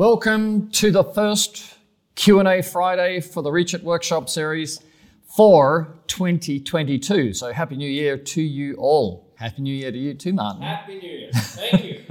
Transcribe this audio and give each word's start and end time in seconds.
Welcome 0.00 0.70
to 0.70 0.90
the 0.90 1.04
first 1.04 1.76
Q&A 2.14 2.62
Friday 2.62 3.20
for 3.20 3.42
the 3.42 3.52
Reach 3.52 3.74
It 3.74 3.84
Workshop 3.84 4.30
series 4.30 4.80
for 5.26 5.98
2022. 6.06 7.34
So 7.34 7.52
happy 7.52 7.76
new 7.76 7.86
year 7.86 8.16
to 8.16 8.40
you 8.40 8.76
all. 8.76 9.30
Happy 9.34 9.60
new 9.60 9.74
year 9.74 9.92
to 9.92 9.98
you 9.98 10.14
too, 10.14 10.32
Martin. 10.32 10.62
Happy 10.62 11.00
New 11.00 11.06
Year. 11.06 11.30
Thank 11.34 11.84
you. 11.84 12.04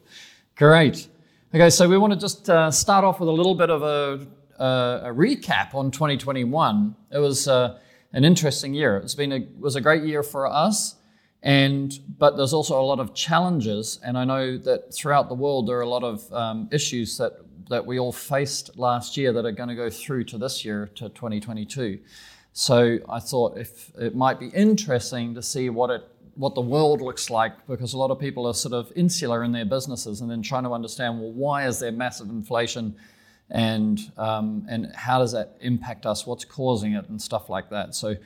Great. 0.54 1.08
Okay, 1.54 1.70
so 1.70 1.88
we 1.88 1.96
want 1.96 2.12
to 2.12 2.18
just 2.18 2.50
uh, 2.50 2.70
start 2.70 3.06
off 3.06 3.20
with 3.20 3.30
a 3.30 3.32
little 3.32 3.54
bit 3.54 3.70
of 3.70 3.82
a, 3.82 4.26
uh, 4.62 5.08
a 5.08 5.14
recap 5.14 5.74
on 5.74 5.90
2021. 5.90 6.94
It 7.10 7.18
was 7.20 7.48
uh, 7.48 7.78
an 8.12 8.22
interesting 8.26 8.74
year. 8.74 8.98
It's 8.98 9.14
been 9.14 9.32
a 9.32 9.36
it 9.36 9.58
was 9.58 9.76
a 9.76 9.80
great 9.80 10.04
year 10.04 10.22
for 10.22 10.46
us, 10.46 10.96
and 11.42 11.98
but 12.18 12.36
there's 12.36 12.52
also 12.52 12.80
a 12.80 12.84
lot 12.84 13.00
of 13.00 13.14
challenges. 13.14 13.98
And 14.04 14.18
I 14.18 14.24
know 14.24 14.58
that 14.58 14.94
throughout 14.94 15.28
the 15.28 15.34
world 15.34 15.68
there 15.68 15.78
are 15.78 15.82
a 15.82 15.88
lot 15.88 16.04
of 16.04 16.32
um, 16.32 16.68
issues 16.70 17.16
that 17.18 17.32
that 17.68 17.86
we 17.86 17.98
all 17.98 18.12
faced 18.12 18.76
last 18.76 19.16
year 19.16 19.32
that 19.32 19.46
are 19.46 19.52
going 19.52 19.68
to 19.68 19.76
go 19.76 19.88
through 19.88 20.24
to 20.24 20.38
this 20.38 20.64
year 20.64 20.90
to 20.96 21.08
2022. 21.08 22.00
So 22.52 22.98
I 23.08 23.20
thought 23.20 23.56
if 23.56 23.92
it 23.96 24.14
might 24.14 24.40
be 24.40 24.48
interesting 24.48 25.34
to 25.34 25.42
see 25.42 25.70
what 25.70 25.90
it 25.90 26.02
what 26.34 26.54
the 26.54 26.60
world 26.60 27.00
looks 27.00 27.28
like 27.28 27.66
because 27.66 27.92
a 27.92 27.98
lot 27.98 28.10
of 28.10 28.18
people 28.18 28.46
are 28.46 28.54
sort 28.54 28.72
of 28.72 28.90
insular 28.96 29.44
in 29.44 29.52
their 29.52 29.64
businesses 29.64 30.20
and 30.20 30.30
then 30.30 30.42
trying 30.42 30.62
to 30.62 30.72
understand 30.72 31.20
well 31.20 31.32
why 31.32 31.66
is 31.66 31.80
there 31.80 31.92
massive 31.92 32.30
inflation 32.30 32.94
and 33.50 34.12
um, 34.16 34.64
and 34.68 34.90
how 34.94 35.18
does 35.18 35.32
that 35.32 35.56
impact 35.60 36.06
us 36.06 36.26
what's 36.26 36.44
causing 36.44 36.94
it 36.94 37.08
and 37.08 37.20
stuff 37.20 37.50
like 37.50 37.68
that 37.68 37.94
so 37.94 38.16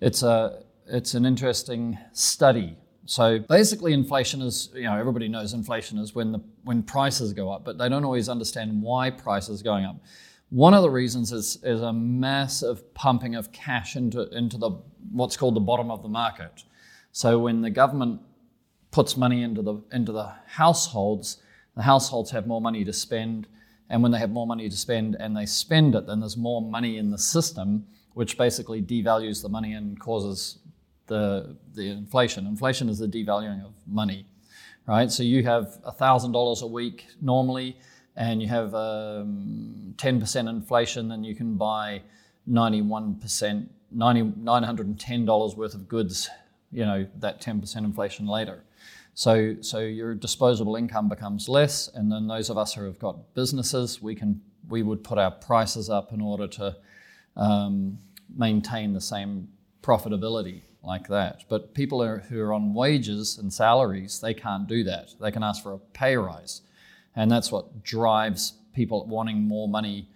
it's 0.00 0.22
a 0.22 0.62
it's 0.88 1.14
an 1.14 1.26
interesting 1.26 1.98
study 2.12 2.76
so 3.06 3.38
basically 3.38 3.92
inflation 3.92 4.42
is 4.42 4.70
you 4.74 4.82
know 4.82 4.96
everybody 4.96 5.28
knows 5.28 5.52
inflation 5.52 5.98
is 5.98 6.14
when 6.14 6.32
the 6.32 6.40
when 6.64 6.82
prices 6.82 7.32
go 7.32 7.50
up 7.50 7.64
but 7.64 7.78
they 7.78 7.88
don't 7.88 8.04
always 8.04 8.28
understand 8.28 8.82
why 8.82 9.10
prices 9.10 9.60
are 9.60 9.64
going 9.64 9.84
up 9.84 9.96
one 10.50 10.74
of 10.74 10.82
the 10.82 10.90
reasons 10.90 11.32
is, 11.32 11.58
is 11.62 11.82
a 11.82 11.92
massive 11.92 12.94
pumping 12.94 13.34
of 13.34 13.50
cash 13.52 13.96
into, 13.96 14.28
into 14.30 14.56
the 14.56 14.70
what's 15.12 15.36
called 15.36 15.56
the 15.56 15.60
bottom 15.60 15.90
of 15.90 16.02
the 16.02 16.08
market. 16.08 16.62
So 17.12 17.38
when 17.38 17.62
the 17.62 17.70
government 17.70 18.20
puts 18.90 19.16
money 19.16 19.42
into 19.42 19.62
the 19.62 19.82
into 19.92 20.12
the 20.12 20.32
households, 20.46 21.42
the 21.74 21.82
households 21.82 22.30
have 22.30 22.46
more 22.46 22.60
money 22.60 22.84
to 22.84 22.92
spend, 22.92 23.48
and 23.90 24.02
when 24.02 24.12
they 24.12 24.18
have 24.18 24.30
more 24.30 24.46
money 24.46 24.68
to 24.68 24.76
spend 24.76 25.16
and 25.18 25.36
they 25.36 25.46
spend 25.46 25.94
it, 25.94 26.06
then 26.06 26.20
there's 26.20 26.36
more 26.36 26.62
money 26.62 26.96
in 26.96 27.10
the 27.10 27.18
system, 27.18 27.86
which 28.14 28.38
basically 28.38 28.80
devalues 28.80 29.42
the 29.42 29.48
money 29.48 29.72
and 29.72 29.98
causes 29.98 30.58
the 31.06 31.56
the 31.74 31.88
inflation. 31.88 32.46
Inflation 32.46 32.88
is 32.88 32.98
the 32.98 33.08
devaluing 33.08 33.64
of 33.64 33.72
money, 33.86 34.26
right? 34.86 35.10
So 35.10 35.22
you 35.22 35.42
have 35.44 35.74
thousand 35.98 36.32
dollars 36.32 36.62
a 36.62 36.66
week 36.66 37.06
normally 37.20 37.76
and 38.16 38.40
you 38.40 38.48
have 38.48 38.74
um, 38.74 39.94
10% 39.98 40.48
inflation, 40.48 41.08
then 41.08 41.22
you 41.22 41.34
can 41.34 41.54
buy 41.54 42.02
91%, 42.50 43.66
90, 43.90 44.22
$910 44.22 45.56
worth 45.56 45.74
of 45.74 45.86
goods, 45.86 46.30
you 46.72 46.84
know, 46.84 47.06
that 47.18 47.42
10% 47.42 47.76
inflation 47.76 48.26
later. 48.26 48.64
So, 49.12 49.56
so 49.60 49.80
your 49.80 50.14
disposable 50.14 50.76
income 50.76 51.08
becomes 51.08 51.48
less, 51.48 51.88
and 51.88 52.10
then 52.10 52.26
those 52.26 52.50
of 52.50 52.58
us 52.58 52.74
who 52.74 52.84
have 52.84 52.98
got 52.98 53.34
businesses, 53.34 54.02
we 54.02 54.14
can 54.14 54.40
we 54.68 54.82
would 54.82 55.04
put 55.04 55.16
our 55.16 55.30
prices 55.30 55.88
up 55.88 56.12
in 56.12 56.20
order 56.20 56.48
to 56.48 56.76
um, 57.36 57.98
maintain 58.36 58.92
the 58.92 59.00
same 59.00 59.48
profitability 59.80 60.62
like 60.86 61.08
that. 61.08 61.44
But 61.48 61.74
people 61.74 62.02
are, 62.02 62.18
who 62.18 62.40
are 62.40 62.52
on 62.52 62.74
wages 62.74 63.38
and 63.38 63.52
salaries, 63.52 64.20
they 64.20 64.34
can't 64.34 64.66
do 64.66 64.84
that. 64.84 65.14
They 65.20 65.30
can 65.30 65.42
ask 65.42 65.62
for 65.62 65.72
a 65.72 65.78
pay 65.78 66.16
rise. 66.16 66.62
And 67.14 67.30
that's 67.30 67.50
what 67.50 67.82
drives 67.82 68.54
people 68.74 69.06
wanting 69.06 69.42
more 69.42 69.68
money 69.68 70.08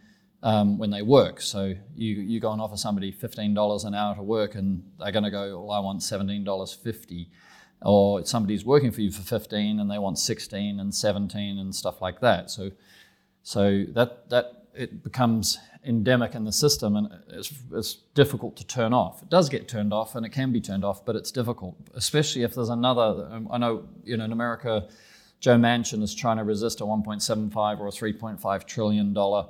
um, 0.42 0.78
when 0.78 0.90
they 0.90 1.02
work. 1.02 1.40
So 1.40 1.74
you, 1.94 2.14
you 2.14 2.40
go 2.40 2.52
and 2.52 2.60
offer 2.60 2.76
somebody 2.76 3.12
$15 3.12 3.84
an 3.84 3.94
hour 3.94 4.14
to 4.14 4.22
work, 4.22 4.54
and 4.54 4.82
they're 4.98 5.12
going 5.12 5.24
to 5.24 5.30
go, 5.30 5.60
well, 5.60 5.72
I 5.72 5.80
want 5.80 6.00
$17.50. 6.00 7.26
Or 7.82 8.24
somebody's 8.26 8.64
working 8.64 8.90
for 8.90 9.00
you 9.00 9.10
for 9.10 9.22
15 9.22 9.80
and 9.80 9.90
they 9.90 9.98
want 9.98 10.18
16 10.18 10.78
and 10.78 10.94
17 10.94 11.58
and 11.58 11.74
stuff 11.74 12.02
like 12.02 12.20
that. 12.20 12.50
So, 12.50 12.72
so 13.42 13.84
that, 13.94 14.28
that 14.28 14.59
it 14.74 15.02
becomes 15.02 15.58
endemic 15.84 16.34
in 16.34 16.44
the 16.44 16.52
system 16.52 16.96
and 16.96 17.08
it's, 17.28 17.52
it's 17.72 17.94
difficult 18.14 18.56
to 18.56 18.66
turn 18.66 18.92
off. 18.92 19.22
It 19.22 19.30
does 19.30 19.48
get 19.48 19.68
turned 19.68 19.92
off 19.92 20.14
and 20.14 20.24
it 20.24 20.30
can 20.30 20.52
be 20.52 20.60
turned 20.60 20.84
off, 20.84 21.04
but 21.04 21.16
it's 21.16 21.30
difficult, 21.30 21.76
especially 21.94 22.42
if 22.42 22.54
there's 22.54 22.68
another. 22.68 23.28
Um, 23.30 23.48
I 23.50 23.58
know, 23.58 23.88
you 24.04 24.16
know, 24.16 24.24
in 24.24 24.32
America, 24.32 24.88
Joe 25.40 25.56
Manchin 25.56 26.02
is 26.02 26.14
trying 26.14 26.36
to 26.36 26.44
resist 26.44 26.80
a 26.80 26.84
1.75 26.84 27.80
or 27.80 27.88
a 27.88 27.90
3.5 27.90 28.64
trillion 28.66 29.12
dollar 29.12 29.46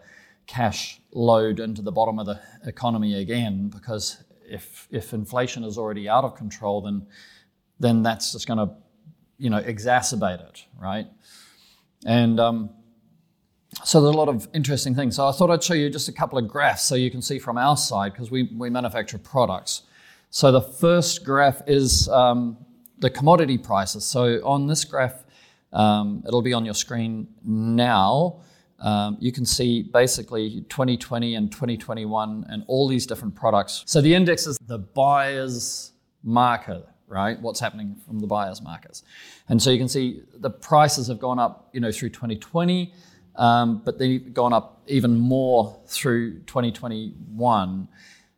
cash 0.46 1.00
load 1.12 1.60
into 1.60 1.82
the 1.82 1.92
bottom 1.92 2.18
of 2.18 2.26
the 2.26 2.40
economy 2.64 3.14
again 3.20 3.68
because 3.68 4.22
if 4.44 4.88
if 4.90 5.12
inflation 5.14 5.62
is 5.62 5.78
already 5.78 6.08
out 6.08 6.24
of 6.24 6.34
control 6.34 6.80
then 6.80 7.06
then 7.78 8.02
that's 8.02 8.32
just 8.32 8.48
going 8.48 8.58
to 8.58 8.74
you 9.38 9.48
know 9.48 9.60
exacerbate 9.62 10.40
it 10.40 10.64
right 10.76 11.06
and 12.04 12.40
um, 12.40 12.70
so 13.84 14.00
there's 14.00 14.14
a 14.14 14.18
lot 14.18 14.28
of 14.28 14.48
interesting 14.54 14.94
things 14.94 15.16
so 15.16 15.26
i 15.26 15.32
thought 15.32 15.50
i'd 15.50 15.62
show 15.62 15.74
you 15.74 15.88
just 15.90 16.08
a 16.08 16.12
couple 16.12 16.38
of 16.38 16.46
graphs 16.46 16.82
so 16.82 16.94
you 16.94 17.10
can 17.10 17.22
see 17.22 17.38
from 17.38 17.56
our 17.58 17.76
side 17.76 18.12
because 18.12 18.30
we, 18.30 18.50
we 18.56 18.70
manufacture 18.70 19.18
products 19.18 19.82
so 20.30 20.52
the 20.52 20.60
first 20.60 21.24
graph 21.24 21.62
is 21.66 22.08
um, 22.08 22.56
the 22.98 23.10
commodity 23.10 23.58
prices 23.58 24.04
so 24.04 24.40
on 24.44 24.66
this 24.66 24.84
graph 24.84 25.24
um, 25.72 26.22
it'll 26.26 26.42
be 26.42 26.52
on 26.52 26.64
your 26.64 26.74
screen 26.74 27.28
now. 27.44 28.40
Um, 28.80 29.18
you 29.20 29.30
can 29.30 29.44
see 29.44 29.82
basically 29.82 30.62
2020 30.68 31.34
and 31.34 31.52
2021 31.52 32.46
and 32.48 32.64
all 32.66 32.88
these 32.88 33.06
different 33.06 33.34
products. 33.34 33.82
So 33.86 34.00
the 34.00 34.14
index 34.14 34.46
is 34.46 34.58
the 34.66 34.78
buyer's 34.78 35.92
market, 36.22 36.86
right? 37.06 37.38
What's 37.40 37.60
happening 37.60 37.96
from 38.06 38.20
the 38.20 38.26
buyer's 38.26 38.62
markets. 38.62 39.02
And 39.48 39.62
so 39.62 39.70
you 39.70 39.78
can 39.78 39.88
see 39.88 40.22
the 40.34 40.50
prices 40.50 41.08
have 41.08 41.18
gone 41.18 41.38
up, 41.38 41.68
you 41.72 41.80
know, 41.80 41.92
through 41.92 42.10
2020, 42.10 42.94
um, 43.36 43.82
but 43.84 43.98
they've 43.98 44.32
gone 44.32 44.52
up 44.52 44.82
even 44.86 45.18
more 45.18 45.80
through 45.86 46.40
2021. 46.40 47.88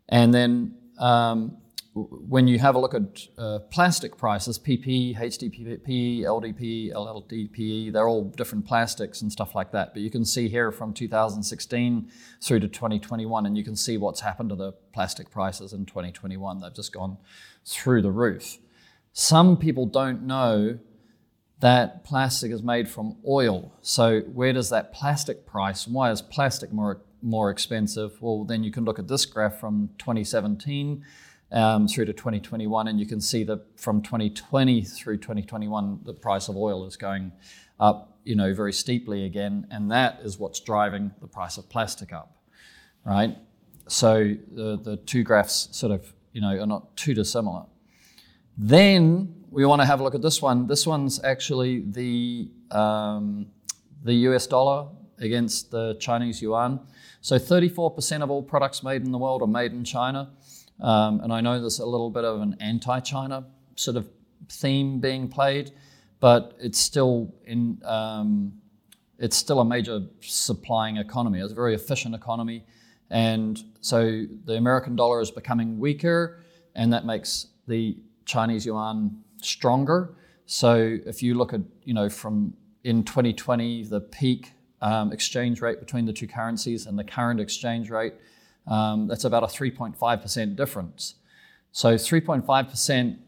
And 0.09 0.35
then 0.35 0.75
um, 0.99 1.57
when 1.95 2.49
you 2.49 2.59
have 2.59 2.75
a 2.75 2.79
look 2.79 2.95
at 2.95 3.27
uh, 3.37 3.59
plastic 3.71 4.17
prices, 4.17 4.59
PP, 4.59 5.17
HDPE, 5.17 6.21
LDPE, 6.21 6.93
LLDPE, 6.93 7.93
they're 7.93 8.09
all 8.09 8.25
different 8.25 8.65
plastics 8.65 9.21
and 9.21 9.31
stuff 9.31 9.55
like 9.55 9.73
that. 9.73 9.93
But 9.93 10.03
you 10.03 10.11
can 10.11 10.25
see 10.25 10.49
here 10.49 10.73
from 10.73 10.95
2016 10.95 12.11
through 12.41 12.61
to 12.61 12.69
2021, 12.69 13.45
and 13.45 13.59
you 13.59 13.65
can 13.65 13.77
see 13.77 13.99
what's 13.99 14.21
happened 14.21 14.49
to 14.51 14.57
the 14.57 14.73
plastic 14.95 15.31
prices 15.31 15.75
in 15.75 15.85
2021. 15.85 16.61
They've 16.61 16.75
just 16.75 16.95
gone 16.95 17.19
through 17.67 18.01
the 18.03 18.11
roof. 18.11 18.59
Some 19.13 19.59
people 19.59 19.85
don't 19.85 20.23
know 20.23 20.79
that 21.63 22.03
plastic 22.03 22.51
is 22.51 22.61
made 22.61 22.89
from 22.89 23.17
oil. 23.25 23.73
So 23.83 24.23
where 24.23 24.53
does 24.53 24.69
that 24.71 24.93
plastic 24.93 25.47
price? 25.47 25.87
Why 25.87 26.11
is 26.11 26.21
plastic 26.21 26.73
more 26.73 27.03
more 27.23 27.51
expensive? 27.51 28.21
Well, 28.21 28.43
then 28.43 28.65
you 28.65 28.73
can 28.73 28.85
look 28.85 28.99
at 28.99 29.07
this 29.07 29.25
graph 29.25 29.61
from 29.61 29.91
2017 29.99 31.05
um, 31.53 31.87
through 31.87 32.07
to 32.07 32.13
2021, 32.13 32.89
and 32.89 32.99
you 32.99 33.07
can 33.07 33.21
see 33.21 33.45
that 33.45 33.79
from 33.79 34.03
2020 34.03 34.83
through 34.83 35.19
2021, 35.19 36.01
the 36.03 36.13
price 36.13 36.49
of 36.49 36.57
oil 36.57 36.85
is 36.85 36.97
going 36.97 37.31
up, 37.79 38.19
you 38.25 38.35
know, 38.35 38.53
very 38.53 38.73
steeply 38.73 39.25
again, 39.25 39.69
and 39.71 39.89
that 39.93 40.19
is 40.25 40.41
what's 40.41 40.59
driving 40.59 41.13
the 41.21 41.29
price 41.29 41.59
of 41.59 41.69
plastic 41.69 42.13
up, 42.13 42.39
right? 43.05 43.39
So 43.87 44.35
the 44.51 44.81
the 44.83 44.97
two 44.97 45.23
graphs 45.23 45.69
sort 45.71 45.93
of, 45.93 46.13
you 46.33 46.41
know, 46.41 46.61
are 46.61 46.67
not 46.67 46.97
too 46.97 47.15
dissimilar. 47.15 47.67
Then 48.59 49.42
we 49.53 49.67
want 49.67 49.83
to 49.83 49.87
have 49.87 50.01
a 50.01 50.03
look 50.03 50.15
at 50.15 50.23
this 50.23 50.41
one. 50.41 50.67
This 50.67 50.87
one's 50.87 51.23
actually 51.23 51.81
the 51.81 52.51
um, 52.71 53.47
the 54.03 54.15
US 54.29 54.47
dollar 54.47 54.89
against 55.19 55.71
the 55.71 55.95
Chinese 56.01 56.41
yuan. 56.41 56.81
So 57.21 57.37
34% 57.37 58.23
of 58.23 58.31
all 58.31 58.43
products 58.43 58.83
made 58.83 59.03
in 59.03 59.13
the 59.13 59.19
world 59.19 59.43
are 59.43 59.47
made 59.47 59.73
in 59.73 59.85
China. 59.85 60.31
Um, 60.81 61.21
and 61.21 61.33
I 61.33 61.41
know 61.43 61.61
there's 61.61 61.79
a 61.79 61.87
little 61.87 62.11
bit 62.11 62.25
of 62.25 62.41
an 62.41 62.57
anti 62.61 62.99
China 63.01 63.45
sort 63.77 63.99
of 63.99 64.09
theme 64.49 65.01
being 65.01 65.29
played, 65.29 65.73
but 66.19 66.57
it's 66.59 66.79
still 66.79 67.35
in. 67.45 67.81
Um, 67.85 68.55
it's 69.19 69.37
still 69.37 69.61
a 69.61 69.65
major 69.65 70.01
supplying 70.21 70.97
economy. 70.97 71.41
It's 71.41 71.53
a 71.53 71.55
very 71.55 71.75
efficient 71.75 72.15
economy, 72.15 72.65
and 73.11 73.63
so 73.81 74.25
the 74.45 74.55
American 74.55 74.97
dollar 74.97 75.21
is 75.21 75.31
becoming 75.31 75.79
weaker, 75.79 76.43
and 76.75 76.93
that 76.93 77.05
makes 77.05 77.49
the 77.69 77.99
Chinese 78.25 78.67
yuan 78.67 79.23
stronger. 79.45 80.15
So 80.47 80.99
if 81.07 81.23
you 81.23 81.35
look 81.35 81.53
at 81.53 81.61
you 81.85 81.95
know 81.95 82.09
from 82.09 82.55
in 82.85 83.05
2020 83.05 83.85
the 83.85 84.01
peak 84.01 84.53
um, 84.81 85.13
exchange 85.13 85.61
rate 85.61 85.79
between 85.79 86.07
the 86.07 86.13
two 86.13 86.27
currencies 86.27 86.87
and 86.87 86.99
the 86.99 87.05
current 87.05 87.41
exchange 87.41 87.91
rate 87.91 88.15
um, 88.67 89.09
that's 89.09 89.25
about 89.25 89.43
a 89.43 89.47
3.5% 89.47 90.57
difference. 90.57 91.17
So 91.73 91.95
3.5% 91.95 93.19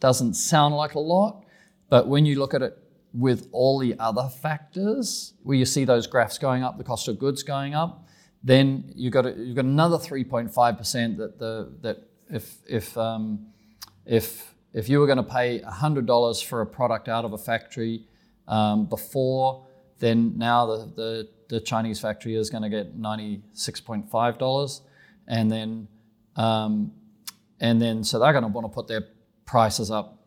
doesn't 0.00 0.34
sound 0.34 0.74
like 0.74 0.94
a 0.94 0.98
lot, 1.00 1.44
but 1.88 2.08
when 2.08 2.26
you 2.26 2.38
look 2.38 2.54
at 2.54 2.62
it 2.62 2.78
with 3.12 3.48
all 3.52 3.78
the 3.78 3.98
other 3.98 4.28
factors, 4.28 5.34
where 5.42 5.56
you 5.56 5.64
see 5.64 5.84
those 5.84 6.06
graphs 6.06 6.36
going 6.36 6.62
up, 6.62 6.76
the 6.76 6.84
cost 6.84 7.08
of 7.08 7.18
goods 7.18 7.42
going 7.42 7.74
up, 7.74 8.06
then 8.42 8.92
you 8.94 9.10
got 9.10 9.24
a, 9.24 9.32
you've 9.32 9.56
got 9.56 9.64
another 9.64 9.96
3.5 9.96 10.76
percent 10.76 11.16
that 11.16 11.38
the 11.38 11.72
that 11.80 12.08
if 12.28 12.56
if 12.68 12.98
um, 12.98 13.46
if 14.04 14.53
if 14.74 14.88
you 14.88 14.98
were 14.98 15.06
going 15.06 15.18
to 15.18 15.22
pay 15.22 15.60
$100 15.60 16.44
for 16.44 16.60
a 16.60 16.66
product 16.66 17.08
out 17.08 17.24
of 17.24 17.32
a 17.32 17.38
factory 17.38 18.06
um, 18.48 18.86
before, 18.86 19.66
then 20.00 20.36
now 20.36 20.66
the, 20.66 20.92
the, 20.96 21.28
the, 21.48 21.60
Chinese 21.60 22.00
factory 22.00 22.34
is 22.34 22.50
going 22.50 22.62
to 22.62 22.68
get 22.68 23.00
$96.5. 23.00 24.80
And 25.28 25.50
then, 25.50 25.88
um, 26.36 26.92
and 27.60 27.80
then, 27.80 28.02
so 28.02 28.18
they're 28.18 28.32
going 28.32 28.42
to 28.42 28.48
want 28.48 28.66
to 28.66 28.68
put 28.68 28.88
their 28.88 29.04
prices 29.46 29.90
up 29.90 30.18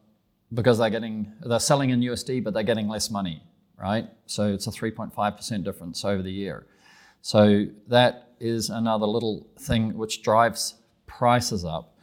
because 0.53 0.77
they're 0.77 0.89
getting, 0.89 1.33
they're 1.41 1.59
selling 1.59 1.89
in 1.89 1.99
USD, 1.99 2.43
but 2.43 2.53
they're 2.53 2.63
getting 2.63 2.87
less 2.87 3.11
money, 3.11 3.43
right? 3.77 4.07
So 4.25 4.47
it's 4.47 4.65
a 4.65 4.71
3.5% 4.71 5.63
difference 5.63 6.05
over 6.05 6.23
the 6.23 6.31
year. 6.31 6.65
So 7.21 7.65
that 7.87 8.29
is 8.39 8.69
another 8.69 9.05
little 9.05 9.45
thing 9.59 9.97
which 9.97 10.23
drives 10.23 10.75
prices 11.05 11.65
up. 11.65 11.97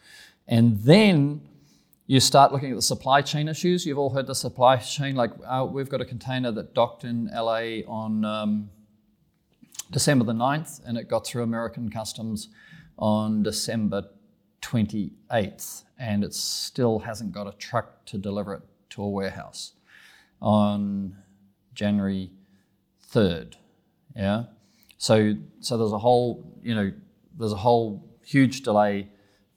And 0.47 0.79
then 0.81 1.41
you 2.07 2.21
start 2.21 2.53
looking 2.53 2.71
at 2.71 2.77
the 2.77 2.83
supply 2.83 3.23
chain 3.23 3.49
issues. 3.49 3.87
You've 3.87 3.99
all 3.99 4.11
heard 4.11 4.27
the 4.27 4.35
supply 4.35 4.77
chain. 4.77 5.15
Like 5.15 5.31
uh, 5.47 5.67
we've 5.71 5.89
got 5.89 6.01
a 6.01 6.05
container 6.05 6.53
that 6.53 6.75
docked 6.75 7.05
in 7.05 7.31
LA 7.35 7.81
on 7.89 8.25
um, 8.25 8.71
December 9.91 10.25
the 10.25 10.33
9th, 10.33 10.83
and 10.85 10.99
it 10.99 11.09
got 11.09 11.27
through 11.27 11.43
American 11.43 11.91
customs 11.91 12.49
on 12.99 13.43
December 13.43 14.05
28th, 14.61 15.85
and 15.99 16.25
it 16.25 16.35
still 16.35 17.01
hasn't 17.01 17.33
got 17.33 17.47
a 17.47 17.53
truck 17.57 18.05
to 18.07 18.19
deliver 18.19 18.55
it 18.55 18.63
to 18.91 19.03
a 19.03 19.09
warehouse 19.09 19.73
on 20.43 21.17
January 21.73 22.31
3rd. 23.13 23.55
Yeah. 24.15 24.45
So 24.99 25.35
so 25.61 25.79
there's 25.79 25.93
a 25.93 25.99
whole 25.99 26.59
you 26.63 26.75
know 26.75 26.93
there's 27.39 27.53
a 27.53 27.57
whole 27.57 28.09
huge 28.25 28.63
delay 28.63 29.09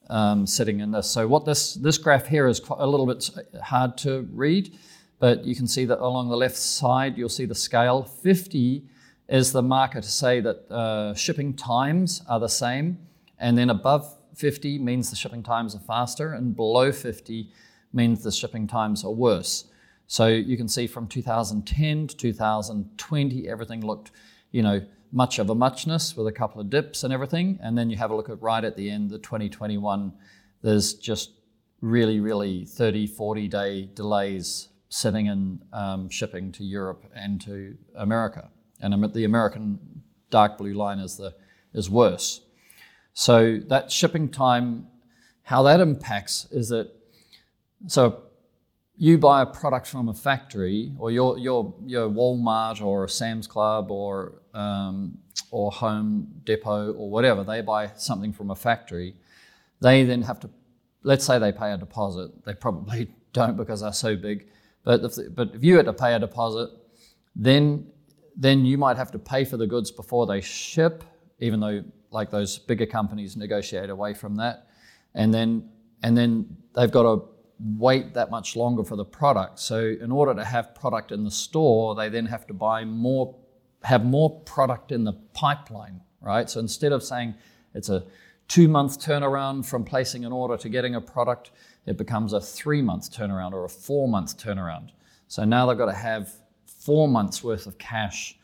um, 0.09 0.47
sitting 0.47 0.79
in 0.79 0.91
this. 0.91 1.09
So 1.09 1.27
what 1.27 1.45
this 1.45 1.73
this 1.75 1.97
graph 1.97 2.27
here 2.27 2.47
is 2.47 2.61
a 2.69 2.87
little 2.87 3.05
bit 3.05 3.29
hard 3.63 3.97
to 3.99 4.27
read, 4.31 4.77
but 5.19 5.45
you 5.45 5.55
can 5.55 5.67
see 5.67 5.85
that 5.85 5.99
along 5.99 6.29
the 6.29 6.37
left 6.37 6.55
side 6.55 7.17
you'll 7.17 7.29
see 7.29 7.45
the 7.45 7.55
scale. 7.55 8.03
50 8.03 8.83
is 9.29 9.51
the 9.51 9.61
marker 9.61 10.01
to 10.01 10.09
say 10.09 10.39
that 10.39 10.71
uh, 10.71 11.13
shipping 11.13 11.53
times 11.53 12.21
are 12.29 12.39
the 12.39 12.47
same, 12.47 12.97
and 13.39 13.57
then 13.57 13.69
above 13.69 14.15
50 14.35 14.79
means 14.79 15.09
the 15.09 15.15
shipping 15.15 15.43
times 15.43 15.75
are 15.75 15.79
faster, 15.79 16.33
and 16.33 16.55
below 16.55 16.91
50 16.91 17.51
means 17.93 18.23
the 18.23 18.31
shipping 18.31 18.67
times 18.67 19.03
are 19.03 19.11
worse. 19.11 19.65
So 20.07 20.27
you 20.27 20.55
can 20.55 20.69
see 20.69 20.87
from 20.87 21.07
2010 21.07 22.07
to 22.07 22.15
2020, 22.15 23.49
everything 23.49 23.85
looked, 23.85 24.11
you 24.51 24.61
know, 24.63 24.81
much 25.11 25.39
of 25.39 25.49
a 25.49 25.55
muchness 25.55 26.15
with 26.15 26.27
a 26.27 26.31
couple 26.31 26.61
of 26.61 26.69
dips 26.69 27.03
and 27.03 27.13
everything. 27.13 27.59
And 27.61 27.77
then 27.77 27.89
you 27.89 27.97
have 27.97 28.11
a 28.11 28.15
look 28.15 28.29
at 28.29 28.41
right 28.41 28.63
at 28.63 28.75
the 28.75 28.89
end, 28.89 29.09
the 29.09 29.19
2021, 29.19 30.13
there's 30.61 30.93
just 30.93 31.31
really, 31.81 32.19
really 32.19 32.65
30, 32.65 33.07
40 33.07 33.47
day 33.47 33.89
delays 33.93 34.69
sitting 34.89 35.27
in 35.27 35.61
um, 35.73 36.09
shipping 36.09 36.51
to 36.53 36.63
Europe 36.63 37.05
and 37.15 37.41
to 37.41 37.77
America. 37.95 38.49
And 38.79 39.13
the 39.13 39.23
American 39.23 39.79
dark 40.29 40.57
blue 40.57 40.73
line 40.73 40.99
is, 40.99 41.17
the, 41.17 41.33
is 41.73 41.89
worse. 41.89 42.41
So 43.13 43.59
that 43.67 43.91
shipping 43.91 44.29
time, 44.29 44.87
how 45.43 45.63
that 45.63 45.79
impacts 45.79 46.47
is 46.51 46.69
that, 46.69 46.91
so 47.87 48.23
you 48.97 49.17
buy 49.17 49.43
a 49.43 49.45
product 49.45 49.87
from 49.87 50.09
a 50.09 50.13
factory, 50.13 50.91
or 50.97 51.11
your 51.11 51.37
your 51.37 51.73
your 51.85 52.09
Walmart 52.09 52.81
or 52.81 53.03
a 53.03 53.09
Sam's 53.09 53.45
Club 53.45 53.91
or 53.91 54.41
um, 54.53 55.17
or 55.51 55.71
Home 55.71 56.27
Depot 56.43 56.93
or 56.93 57.09
whatever, 57.09 57.43
they 57.43 57.61
buy 57.61 57.91
something 57.95 58.33
from 58.33 58.49
a 58.49 58.55
factory. 58.55 59.15
They 59.79 60.03
then 60.03 60.23
have 60.23 60.39
to, 60.41 60.49
let's 61.03 61.25
say 61.25 61.37
they 61.37 61.51
pay 61.51 61.71
a 61.71 61.77
deposit. 61.77 62.43
They 62.43 62.53
probably 62.55 63.11
don't 63.33 63.55
because 63.55 63.81
they're 63.81 63.93
so 63.93 64.15
big. 64.15 64.47
But 64.83 65.03
if, 65.03 65.35
but 65.35 65.53
if 65.53 65.63
you 65.63 65.77
had 65.77 65.85
to 65.85 65.93
pay 65.93 66.13
a 66.13 66.19
deposit, 66.19 66.69
then 67.35 67.87
then 68.35 68.65
you 68.65 68.77
might 68.77 68.97
have 68.97 69.11
to 69.11 69.19
pay 69.19 69.45
for 69.45 69.57
the 69.57 69.67
goods 69.67 69.91
before 69.91 70.25
they 70.25 70.41
ship, 70.41 71.03
even 71.39 71.59
though 71.59 71.83
like 72.11 72.31
those 72.31 72.57
bigger 72.57 72.85
companies 72.85 73.35
negotiate 73.35 73.89
away 73.89 74.13
from 74.15 74.35
that, 74.37 74.67
and 75.13 75.31
then 75.31 75.69
and 76.01 76.17
then 76.17 76.57
they've 76.73 76.91
got 76.91 77.03
to 77.03 77.36
wait 77.59 78.13
that 78.13 78.29
much 78.29 78.55
longer 78.55 78.83
for 78.83 78.95
the 78.95 79.05
product. 79.05 79.59
So 79.59 79.95
in 79.99 80.11
order 80.11 80.33
to 80.33 80.43
have 80.43 80.75
product 80.75 81.11
in 81.11 81.23
the 81.23 81.31
store, 81.31 81.95
they 81.95 82.09
then 82.09 82.25
have 82.27 82.45
to 82.47 82.53
buy 82.53 82.85
more, 82.85 83.35
have 83.83 84.05
more 84.05 84.39
product 84.41 84.91
in 84.91 85.03
the 85.03 85.13
pipeline, 85.33 86.01
right? 86.21 86.49
So 86.49 86.59
instead 86.59 86.91
of 86.91 87.03
saying 87.03 87.35
it's 87.73 87.89
a 87.89 88.05
two 88.47 88.67
month 88.67 88.99
turnaround 88.99 89.65
from 89.65 89.83
placing 89.83 90.25
an 90.25 90.31
order 90.31 90.57
to 90.57 90.69
getting 90.69 90.95
a 90.95 91.01
product, 91.01 91.51
it 91.85 91.97
becomes 91.97 92.33
a 92.33 92.41
three 92.41 92.81
month 92.81 93.11
turnaround 93.11 93.53
or 93.53 93.65
a 93.65 93.69
four 93.69 94.07
month 94.07 94.37
turnaround. 94.37 94.89
So 95.27 95.43
now 95.43 95.65
they've 95.65 95.77
got 95.77 95.87
to 95.87 95.93
have 95.93 96.31
four 96.65 97.07
months 97.07 97.43
worth 97.43 97.65
of 97.65 97.77
cash 97.77 98.37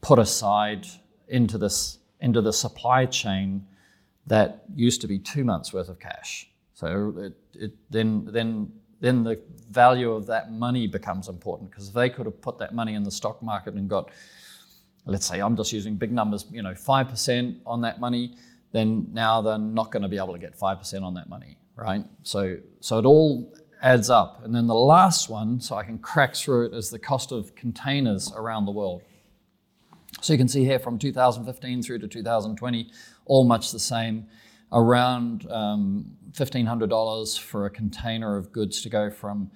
put 0.00 0.18
aside 0.18 0.86
into 1.28 1.58
this 1.58 1.98
into 2.20 2.40
the 2.40 2.52
supply 2.52 3.04
chain 3.06 3.66
that 4.26 4.64
used 4.74 5.00
to 5.02 5.06
be 5.06 5.18
two 5.18 5.44
months 5.44 5.72
worth 5.72 5.88
of 5.88 5.98
cash. 6.00 6.50
So 6.76 7.14
it, 7.16 7.32
it, 7.54 7.72
then, 7.88 8.26
then, 8.26 8.70
then 9.00 9.24
the 9.24 9.40
value 9.70 10.12
of 10.12 10.26
that 10.26 10.52
money 10.52 10.86
becomes 10.86 11.26
important 11.26 11.70
because 11.70 11.90
they 11.90 12.10
could 12.10 12.26
have 12.26 12.38
put 12.42 12.58
that 12.58 12.74
money 12.74 12.92
in 12.92 13.02
the 13.02 13.10
stock 13.10 13.42
market 13.42 13.72
and 13.72 13.88
got, 13.88 14.10
let's 15.06 15.24
say 15.24 15.40
I'm 15.40 15.56
just 15.56 15.72
using 15.72 15.96
big 15.96 16.12
numbers, 16.12 16.44
you 16.50 16.60
know, 16.60 16.74
5% 16.74 17.60
on 17.64 17.80
that 17.80 17.98
money, 17.98 18.36
then 18.72 19.08
now 19.10 19.40
they're 19.40 19.56
not 19.56 19.90
going 19.90 20.02
to 20.02 20.08
be 20.08 20.18
able 20.18 20.34
to 20.34 20.38
get 20.38 20.54
5% 20.54 21.02
on 21.02 21.14
that 21.14 21.30
money, 21.30 21.56
right? 21.76 22.04
So, 22.24 22.58
so 22.80 22.98
it 22.98 23.06
all 23.06 23.56
adds 23.80 24.10
up. 24.10 24.44
And 24.44 24.54
then 24.54 24.66
the 24.66 24.74
last 24.74 25.30
one, 25.30 25.58
so 25.58 25.76
I 25.76 25.82
can 25.82 25.98
crack 25.98 26.34
through 26.34 26.66
it, 26.66 26.74
is 26.74 26.90
the 26.90 26.98
cost 26.98 27.32
of 27.32 27.54
containers 27.54 28.30
around 28.36 28.66
the 28.66 28.72
world. 28.72 29.00
So 30.20 30.34
you 30.34 30.38
can 30.38 30.48
see 30.48 30.66
here 30.66 30.78
from 30.78 30.98
2015 30.98 31.82
through 31.82 32.00
to 32.00 32.06
2020, 32.08 32.90
all 33.24 33.44
much 33.44 33.72
the 33.72 33.78
same 33.78 34.26
around 34.76 35.50
um, 35.50 36.04
$1,500 36.32 37.40
for 37.40 37.64
a 37.64 37.70
container 37.70 38.36
of 38.36 38.52
goods 38.52 38.82
to 38.82 38.90
go 38.90 39.10
from, 39.10 39.50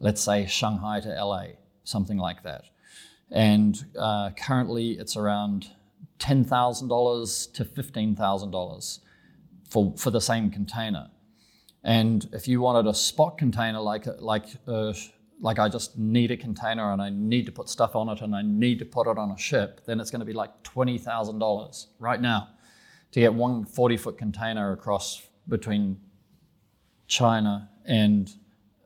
let's 0.00 0.20
say, 0.20 0.46
Shanghai 0.46 1.00
to 1.00 1.08
LA, 1.08 1.46
something 1.84 2.18
like 2.18 2.42
that. 2.42 2.64
And 3.30 3.82
uh, 3.98 4.30
currently 4.38 4.92
it's 4.92 5.16
around 5.16 5.70
$10,000 6.18 7.52
to 7.54 7.64
$15,000 7.64 8.98
for, 9.66 9.94
for 9.96 10.10
the 10.10 10.20
same 10.20 10.50
container. 10.50 11.08
And 11.82 12.28
if 12.32 12.46
you 12.46 12.60
wanted 12.60 12.86
a 12.86 12.94
spot 12.94 13.38
container 13.38 13.80
like, 13.80 14.04
like, 14.18 14.44
uh, 14.68 14.92
like 15.40 15.58
I 15.58 15.70
just 15.70 15.96
need 15.96 16.30
a 16.30 16.36
container 16.36 16.92
and 16.92 17.00
I 17.00 17.08
need 17.08 17.46
to 17.46 17.52
put 17.52 17.70
stuff 17.70 17.96
on 17.96 18.10
it 18.10 18.20
and 18.20 18.36
I 18.36 18.42
need 18.42 18.78
to 18.80 18.84
put 18.84 19.06
it 19.06 19.16
on 19.16 19.30
a 19.30 19.38
ship, 19.38 19.80
then 19.86 20.00
it's 20.00 20.10
going 20.10 20.20
to 20.20 20.26
be 20.26 20.34
like 20.34 20.50
$20,000 20.64 21.86
right 21.98 22.20
now 22.20 22.48
to 23.16 23.20
get 23.20 23.32
one 23.32 23.64
40 23.64 23.96
foot 23.96 24.18
container 24.18 24.72
across 24.72 25.22
between 25.48 25.98
China 27.06 27.70
and 27.86 28.30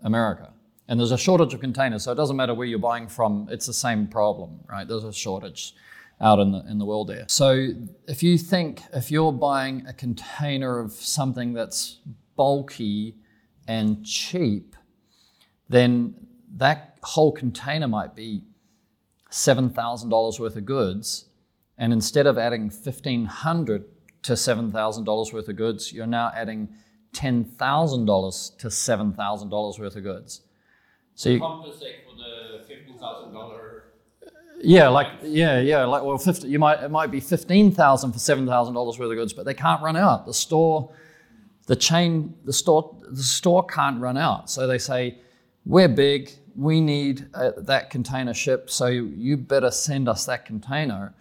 America. 0.05 0.53
And 0.87 1.01
there's 1.01 1.11
a 1.11 1.19
shortage 1.19 1.53
of 1.53 1.59
containers, 1.59 2.05
so 2.05 2.13
it 2.13 2.15
doesn't 2.15 2.37
matter 2.37 2.55
where 2.55 2.65
you're 2.69 2.79
buying 2.79 3.09
from, 3.09 3.49
it's 3.51 3.67
the 3.67 3.73
same 3.73 4.07
problem, 4.07 4.61
right? 4.69 4.87
There's 4.87 5.03
a 5.03 5.13
shortage 5.13 5.75
out 6.21 6.39
in 6.39 6.53
the, 6.53 6.65
in 6.71 6.79
the 6.79 6.85
world 6.85 7.09
there. 7.09 7.25
So 7.27 7.71
if 8.07 8.23
you 8.23 8.39
think, 8.39 8.83
if 8.93 9.11
you're 9.11 9.33
buying 9.33 9.85
a 9.89 9.93
container 9.93 10.79
of 10.79 10.93
something 10.93 11.53
that's 11.53 11.99
bulky 12.37 13.17
and 13.67 14.07
cheap, 14.07 14.77
then 15.69 16.15
that 16.55 16.99
whole 17.03 17.33
container 17.33 17.89
might 17.89 18.15
be 18.15 18.45
$7,000 19.33 20.39
worth 20.39 20.55
of 20.55 20.65
goods. 20.65 21.25
And 21.77 21.93
instead 21.93 22.29
of 22.29 22.39
adding 22.39 22.71
1,500 22.71 23.87
to 24.23 24.33
$7,000 24.35 25.33
worth 25.33 25.49
of 25.49 25.57
goods, 25.57 25.93
you're 25.93 26.07
now 26.07 26.31
adding 26.35 26.69
$10,000 27.15 28.59
to 28.59 28.67
$7,000 28.69 29.79
worth 29.79 29.97
of 29.97 30.03
goods. 30.03 30.43
So 31.15 31.31
you 31.31 31.41
compensate 31.41 31.97
for 32.07 32.17
the 32.17 32.73
$15,000 32.73 33.61
yeah, 34.63 34.89
like 34.89 35.09
yeah, 35.23 35.59
yeah, 35.61 35.85
like 35.85 36.03
well, 36.03 36.19
50, 36.19 36.47
you 36.47 36.59
might 36.59 36.83
it 36.83 36.91
might 36.91 37.11
be 37.11 37.21
fifteen 37.21 37.73
thousand 37.73 38.13
for 38.13 38.19
seven 38.19 38.47
thousand 38.47 38.75
dollars 38.75 38.99
worth 38.99 39.11
of 39.11 39.17
goods, 39.17 39.33
but 39.33 39.47
they 39.47 39.55
can't 39.55 39.83
run 39.83 39.97
out. 39.97 40.27
The 40.27 40.35
store, 40.35 40.93
the 41.67 41.77
chain, 41.77 42.35
the 42.45 42.53
store, 42.53 42.95
the 43.09 43.23
store 43.23 43.65
can't 43.65 44.01
run 44.01 44.19
out. 44.19 44.51
So 44.51 44.67
they 44.67 44.77
say, 44.77 45.19
we're 45.65 45.89
big, 45.89 46.31
we 46.57 46.81
need 46.81 47.27
uh, 47.33 47.53
that 47.59 47.91
container 47.91 48.35
shipped, 48.35 48.71
so 48.71 48.87
you, 48.87 49.07
you 49.17 49.37
better 49.37 49.71
send 49.71 50.09
us 50.09 50.27
that 50.27 50.45
container. 50.45 51.15